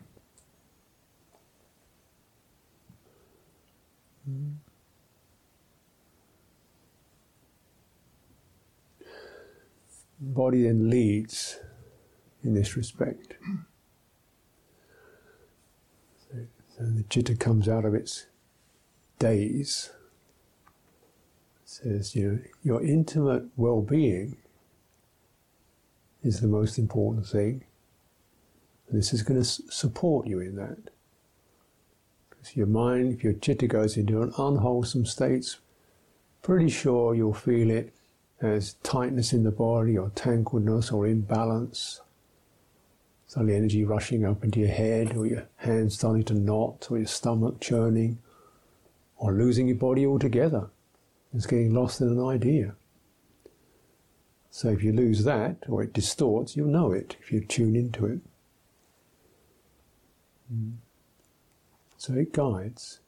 Body 10.19 10.63
then 10.63 10.89
leads 10.89 11.59
in 12.43 12.53
this 12.53 12.75
respect. 12.75 13.35
So, 16.17 16.37
so 16.77 16.83
the 16.83 17.03
chitta 17.03 17.35
comes 17.35 17.67
out 17.67 17.85
of 17.85 17.93
its 17.93 18.27
daze. 19.19 19.91
Says, 21.65 22.15
you 22.15 22.31
know, 22.31 22.39
your 22.63 22.83
intimate 22.83 23.45
well 23.57 23.81
being 23.81 24.37
is 26.23 26.39
the 26.39 26.47
most 26.47 26.77
important 26.77 27.27
thing. 27.27 27.65
And 28.87 28.97
this 28.97 29.13
is 29.13 29.23
going 29.23 29.41
to 29.41 29.45
support 29.45 30.27
you 30.27 30.39
in 30.39 30.55
that. 30.55 30.94
Your 32.53 32.67
mind, 32.67 33.13
if 33.13 33.23
your 33.23 33.33
chitta 33.33 33.67
goes 33.67 33.97
into 33.97 34.21
an 34.21 34.33
unwholesome 34.37 35.05
state, 35.05 35.55
pretty 36.41 36.69
sure 36.69 37.15
you'll 37.15 37.33
feel 37.33 37.71
it 37.71 37.93
as 38.41 38.75
tightness 38.83 39.33
in 39.33 39.43
the 39.43 39.51
body 39.51 39.97
or 39.97 40.09
tangledness 40.09 40.93
or 40.93 41.07
imbalance. 41.07 42.01
Suddenly 43.27 43.55
energy 43.55 43.83
rushing 43.83 44.25
up 44.25 44.43
into 44.43 44.59
your 44.59 44.69
head 44.69 45.15
or 45.17 45.25
your 45.25 45.47
hands 45.57 45.95
starting 45.95 46.23
to 46.25 46.33
knot 46.33 46.87
or 46.91 46.97
your 46.97 47.07
stomach 47.07 47.59
churning 47.59 48.19
or 49.17 49.31
losing 49.31 49.67
your 49.67 49.77
body 49.77 50.05
altogether. 50.05 50.69
It's 51.33 51.45
getting 51.45 51.73
lost 51.73 52.01
in 52.01 52.09
an 52.09 52.23
idea. 52.23 52.75
So 54.51 54.69
if 54.69 54.83
you 54.83 54.93
lose 54.93 55.23
that 55.25 55.57
or 55.67 55.83
it 55.83 55.91
distorts, 55.91 56.55
you'll 56.55 56.67
know 56.67 56.91
it 56.91 57.17
if 57.19 57.31
you 57.31 57.43
tune 57.43 57.75
into 57.75 58.05
it. 58.05 58.19
Mm. 60.53 60.75
So 61.97 62.13
it 62.13 62.33
guides. 62.33 62.99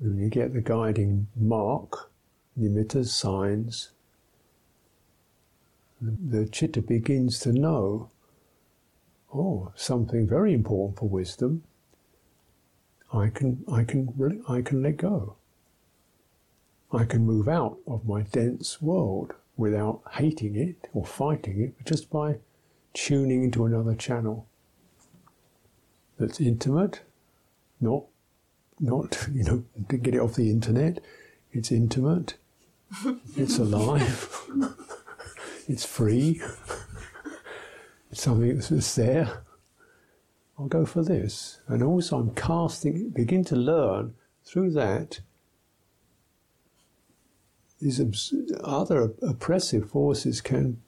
And 0.00 0.18
you 0.18 0.28
get 0.28 0.52
the 0.52 0.60
guiding 0.60 1.28
mark, 1.36 2.10
nimitta 2.58 3.06
signs. 3.06 3.90
The 6.00 6.46
chitta 6.46 6.80
begins 6.80 7.40
to 7.40 7.52
know, 7.52 8.10
oh, 9.34 9.72
something 9.74 10.26
very 10.26 10.54
important 10.54 10.98
for 10.98 11.08
wisdom. 11.08 11.64
I 13.12 13.28
can, 13.28 13.64
I 13.70 13.84
can, 13.84 14.42
I 14.48 14.62
can 14.62 14.82
let 14.82 14.98
go. 14.98 15.34
I 16.92 17.04
can 17.04 17.26
move 17.26 17.48
out 17.48 17.78
of 17.86 18.06
my 18.06 18.22
dense 18.22 18.80
world 18.80 19.34
without 19.56 20.02
hating 20.12 20.56
it 20.56 20.88
or 20.94 21.04
fighting 21.04 21.60
it, 21.60 21.74
but 21.76 21.86
just 21.86 22.08
by 22.10 22.36
tuning 22.94 23.44
into 23.44 23.66
another 23.66 23.94
channel 23.94 24.46
that's 26.18 26.40
intimate, 26.40 27.02
not 27.80 28.04
not 28.80 29.28
you 29.32 29.44
know 29.44 29.64
to 29.88 29.96
get 29.96 30.14
it 30.14 30.20
off 30.20 30.34
the 30.34 30.50
internet. 30.50 31.00
It's 31.52 31.72
intimate. 31.72 32.34
it's 33.36 33.58
alive. 33.58 34.40
it's 35.68 35.84
free. 35.84 36.40
It's 38.10 38.22
something 38.22 38.58
that's 38.58 38.94
there. 38.94 39.42
I'll 40.58 40.66
go 40.66 40.84
for 40.84 41.02
this. 41.02 41.60
And 41.68 41.82
also, 41.82 42.18
I'm 42.18 42.34
casting, 42.34 43.10
begin 43.10 43.44
to 43.44 43.56
learn 43.56 44.14
through 44.44 44.72
that 44.72 45.20
these 47.80 48.34
other 48.62 49.12
oppressive 49.22 49.90
forces 49.90 50.40
can, 50.40 50.80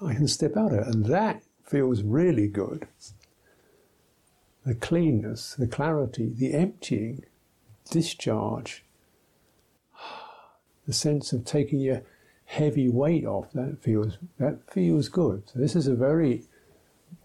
I 0.00 0.14
can 0.14 0.28
step 0.28 0.56
out 0.56 0.72
of 0.72 0.78
it. 0.80 0.86
And 0.86 1.06
that 1.06 1.42
feels 1.64 2.02
really 2.02 2.46
good. 2.46 2.86
The 4.66 4.74
cleanness, 4.74 5.54
the 5.54 5.68
clarity, 5.68 6.32
the 6.36 6.52
emptying, 6.52 7.24
discharge, 7.88 8.84
the 10.86 10.92
sense 10.92 11.32
of 11.32 11.44
taking 11.44 11.78
your 11.78 12.02
heavy 12.46 12.88
weight 12.88 13.24
off, 13.24 13.52
that 13.52 13.78
feels, 13.80 14.18
that 14.38 14.68
feels 14.68 15.08
good. 15.08 15.44
So 15.46 15.60
this 15.60 15.76
is 15.76 15.86
a 15.86 15.94
very 15.94 16.42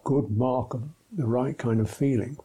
good 0.04 0.30
mark 0.30 0.76
of 0.76 0.84
the 1.12 1.26
right 1.26 1.58
kind 1.58 1.82
of 1.82 1.90
feeling. 1.90 2.38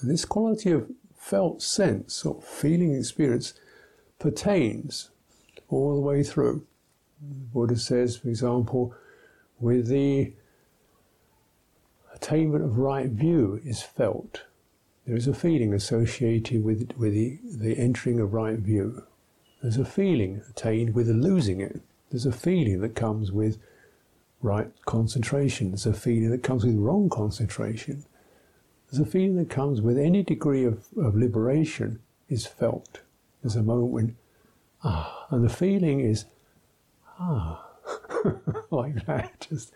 And 0.00 0.10
this 0.10 0.24
quality 0.24 0.70
of 0.70 0.90
felt 1.14 1.60
sense 1.62 2.24
or 2.24 2.40
feeling 2.40 2.94
experience 2.94 3.52
pertains 4.18 5.10
all 5.68 5.94
the 5.94 6.00
way 6.00 6.22
through. 6.22 6.66
The 7.20 7.34
Buddha 7.52 7.76
says, 7.76 8.16
for 8.16 8.28
example, 8.28 8.94
with 9.60 9.88
the 9.88 10.32
attainment 12.22 12.64
of 12.64 12.78
right 12.78 13.08
view 13.08 13.60
is 13.64 13.82
felt. 13.82 14.44
There 15.06 15.16
is 15.16 15.26
a 15.26 15.34
feeling 15.34 15.74
associated 15.74 16.62
with, 16.62 16.92
with 16.96 17.12
the, 17.12 17.40
the 17.42 17.76
entering 17.76 18.20
of 18.20 18.32
right 18.32 18.58
view. 18.58 19.02
There's 19.60 19.76
a 19.76 19.84
feeling 19.84 20.42
attained 20.48 20.94
with 20.94 21.08
losing 21.08 21.60
it. 21.60 21.80
There's 22.10 22.26
a 22.26 22.32
feeling 22.32 22.80
that 22.80 22.94
comes 22.94 23.32
with 23.32 23.58
right 24.40 24.70
concentration. 24.86 25.70
There's 25.70 25.86
a 25.86 25.92
feeling 25.92 26.30
that 26.30 26.44
comes 26.44 26.64
with 26.64 26.76
wrong 26.76 27.08
concentration. 27.08 28.04
There's 28.90 29.06
a 29.06 29.10
feeling 29.10 29.36
that 29.36 29.50
comes 29.50 29.80
with 29.80 29.98
any 29.98 30.22
degree 30.22 30.64
of, 30.64 30.84
of 30.96 31.16
liberation 31.16 32.00
is 32.28 32.46
felt. 32.46 33.00
There's 33.42 33.56
a 33.56 33.62
moment 33.62 33.92
when 33.92 34.16
ah, 34.84 35.26
and 35.30 35.44
the 35.44 35.48
feeling 35.48 36.00
is 36.00 36.26
ah, 37.18 37.66
like 38.70 39.06
that, 39.06 39.48
just 39.48 39.72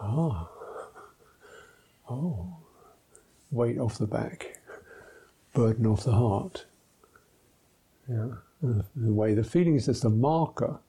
ah, 0.00 0.48
oh, 2.10 2.56
weight 3.50 3.78
off 3.78 3.98
the 3.98 4.06
back, 4.06 4.58
burden 5.54 5.86
off 5.86 6.04
the 6.04 6.12
heart. 6.12 6.66
Yeah, 8.08 8.28
the 8.62 9.12
way 9.12 9.34
the 9.34 9.44
feeling 9.44 9.76
is 9.76 9.86
just 9.86 10.04
a 10.04 10.10
marker 10.10 10.80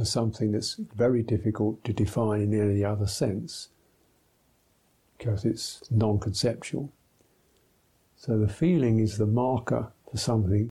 for 0.00 0.04
something 0.04 0.52
that's 0.52 0.74
very 0.94 1.22
difficult 1.22 1.84
to 1.84 1.92
define 1.92 2.52
in 2.52 2.70
any 2.70 2.84
other 2.84 3.06
sense. 3.06 3.68
Because 5.18 5.44
it's 5.44 5.82
non 5.90 6.18
conceptual. 6.18 6.92
So 8.16 8.38
the 8.38 8.48
feeling 8.48 8.98
is 8.98 9.18
the 9.18 9.26
marker 9.26 9.92
for 10.10 10.16
something 10.16 10.70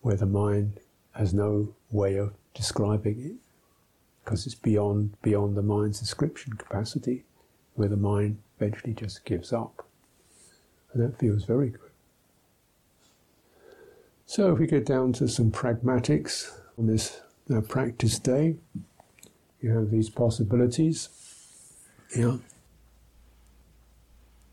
where 0.00 0.16
the 0.16 0.26
mind 0.26 0.80
has 1.12 1.32
no 1.32 1.74
way 1.90 2.16
of 2.16 2.34
describing 2.54 3.20
it. 3.24 3.36
Because 4.24 4.46
it's 4.46 4.54
beyond 4.54 5.20
beyond 5.22 5.56
the 5.56 5.62
mind's 5.62 6.00
description 6.00 6.54
capacity, 6.54 7.24
where 7.74 7.88
the 7.88 7.96
mind 7.96 8.38
eventually 8.56 8.94
just 8.94 9.24
gives 9.24 9.52
up. 9.52 9.86
And 10.92 11.02
that 11.02 11.18
feels 11.18 11.44
very 11.44 11.70
good. 11.70 11.80
So 14.26 14.52
if 14.52 14.58
we 14.58 14.66
get 14.66 14.86
down 14.86 15.12
to 15.14 15.28
some 15.28 15.50
pragmatics 15.50 16.50
on 16.78 16.86
this 16.86 17.20
uh, 17.54 17.60
practice 17.60 18.18
day, 18.18 18.56
you 19.60 19.70
have 19.70 19.90
these 19.90 20.10
possibilities. 20.10 21.08
Yeah. 22.16 22.36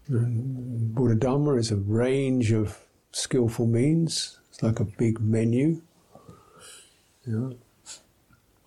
And 0.08 0.94
Buddha 0.96 1.16
Dhamma 1.16 1.60
is 1.60 1.72
a 1.72 1.76
range 1.76 2.52
of 2.52 2.80
skillful 3.12 3.68
means. 3.68 4.40
It's 4.50 4.64
like 4.64 4.80
a 4.80 4.86
big 4.86 5.20
menu. 5.20 5.82
Yeah. 7.26 7.50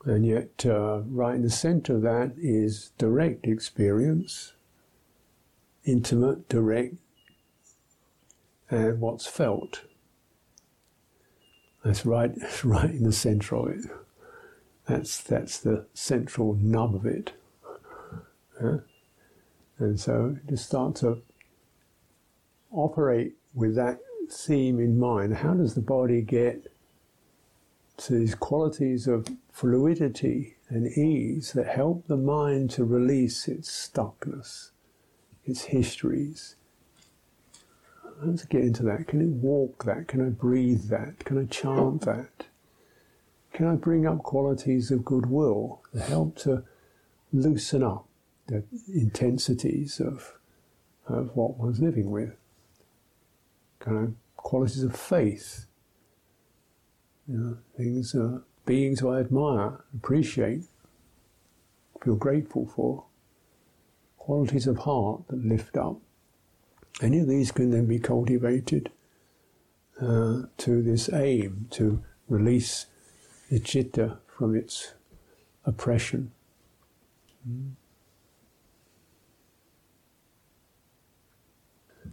And 0.05 0.27
yet, 0.27 0.67
uh, 0.67 1.03
right 1.07 1.37
in 1.37 1.43
the 1.43 1.51
center 1.51 1.97
of 1.97 2.03
that 2.03 2.33
is 2.37 2.91
direct 2.99 3.47
experience, 3.47 4.53
intimate, 5.85 6.49
direct, 6.49 6.97
and 8.69 9.01
what's 9.01 9.27
felt. 9.27 9.83
That's 11.85 12.05
right, 12.05 12.33
right 12.65 12.91
in 12.91 13.05
the 13.05 13.13
center 13.13 13.57
of 13.57 13.69
it. 13.69 13.85
That's 14.89 15.23
that's 15.23 15.59
the 15.59 15.87
central 15.95 16.55
nub 16.55 16.95
of 16.97 17.07
it. 17.07 17.33
Yeah? 18.61 18.79
And 19.79 19.99
so 19.99 20.37
just 20.49 20.67
start 20.67 20.97
to 20.97 21.23
operate 22.73 23.35
with 23.55 23.77
that 23.77 24.01
theme 24.31 24.81
in 24.81 24.99
mind. 24.99 25.37
How 25.37 25.55
does 25.55 25.75
the 25.75 25.81
body 25.81 26.23
get 26.23 26.72
to 28.07 28.19
these 28.19 28.35
qualities 28.35 29.07
of 29.07 29.29
fluidity 29.53 30.57
and 30.69 30.87
ease 30.87 31.53
that 31.53 31.67
help 31.67 32.07
the 32.07 32.17
mind 32.17 32.71
to 32.71 32.85
release 32.85 33.47
its 33.49 33.71
stuckness, 33.71 34.71
its 35.45 35.65
histories? 35.65 36.57
Let's 38.21 38.45
get 38.45 38.63
into 38.63 38.83
that. 38.85 39.09
Can 39.09 39.21
I 39.21 39.27
walk 39.27 39.85
that? 39.85 40.09
Can 40.09 40.25
I 40.25 40.31
breathe 40.31 40.89
that? 40.89 41.25
Can 41.25 41.39
I 41.39 41.45
chant 41.45 42.03
that? 42.03 42.47
Can 43.53 43.67
I 43.67 43.75
bring 43.75 44.07
up 44.07 44.23
qualities 44.23 44.91
of 44.91 45.05
goodwill 45.05 45.83
that 45.93 46.09
help 46.09 46.37
to 46.39 46.65
loosen 47.33 47.83
up 47.83 48.07
the 48.47 48.65
intensities 48.93 50.01
of, 50.01 50.39
of 51.07 51.37
what 51.37 51.57
one's 51.57 51.81
living 51.81 52.11
with? 52.11 52.35
Kind 53.81 53.99
of 53.99 54.15
qualities 54.37 54.83
of 54.83 54.97
faith, 54.97 55.67
you 57.29 57.39
know, 57.39 57.59
things, 57.77 58.15
uh, 58.15 58.41
beings 58.67 59.03
I 59.03 59.21
admire, 59.21 59.85
appreciate, 59.95 60.65
feel 62.03 62.17
grateful 62.17 62.67
for, 62.67 63.05
qualities 64.19 64.67
of 64.67 64.79
heart 64.79 65.23
that 65.29 65.45
lift 65.45 65.77
up. 65.77 65.97
Any 67.01 67.21
of 67.21 67.29
these 67.29 67.51
can 67.51 67.71
then 67.71 67.87
be 67.87 67.99
cultivated 67.99 68.91
uh, 70.01 70.43
to 70.59 70.83
this 70.83 71.13
aim 71.13 71.67
to 71.71 72.03
release 72.29 72.87
the 73.51 73.59
citta 73.59 74.19
from 74.27 74.55
its 74.55 74.95
oppression. 75.65 76.33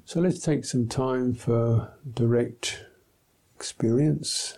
So 0.05 0.19
let's 0.19 0.39
take 0.39 0.65
some 0.65 0.87
time 0.87 1.33
for 1.33 1.93
direct 2.11 2.85
experience 3.55 4.57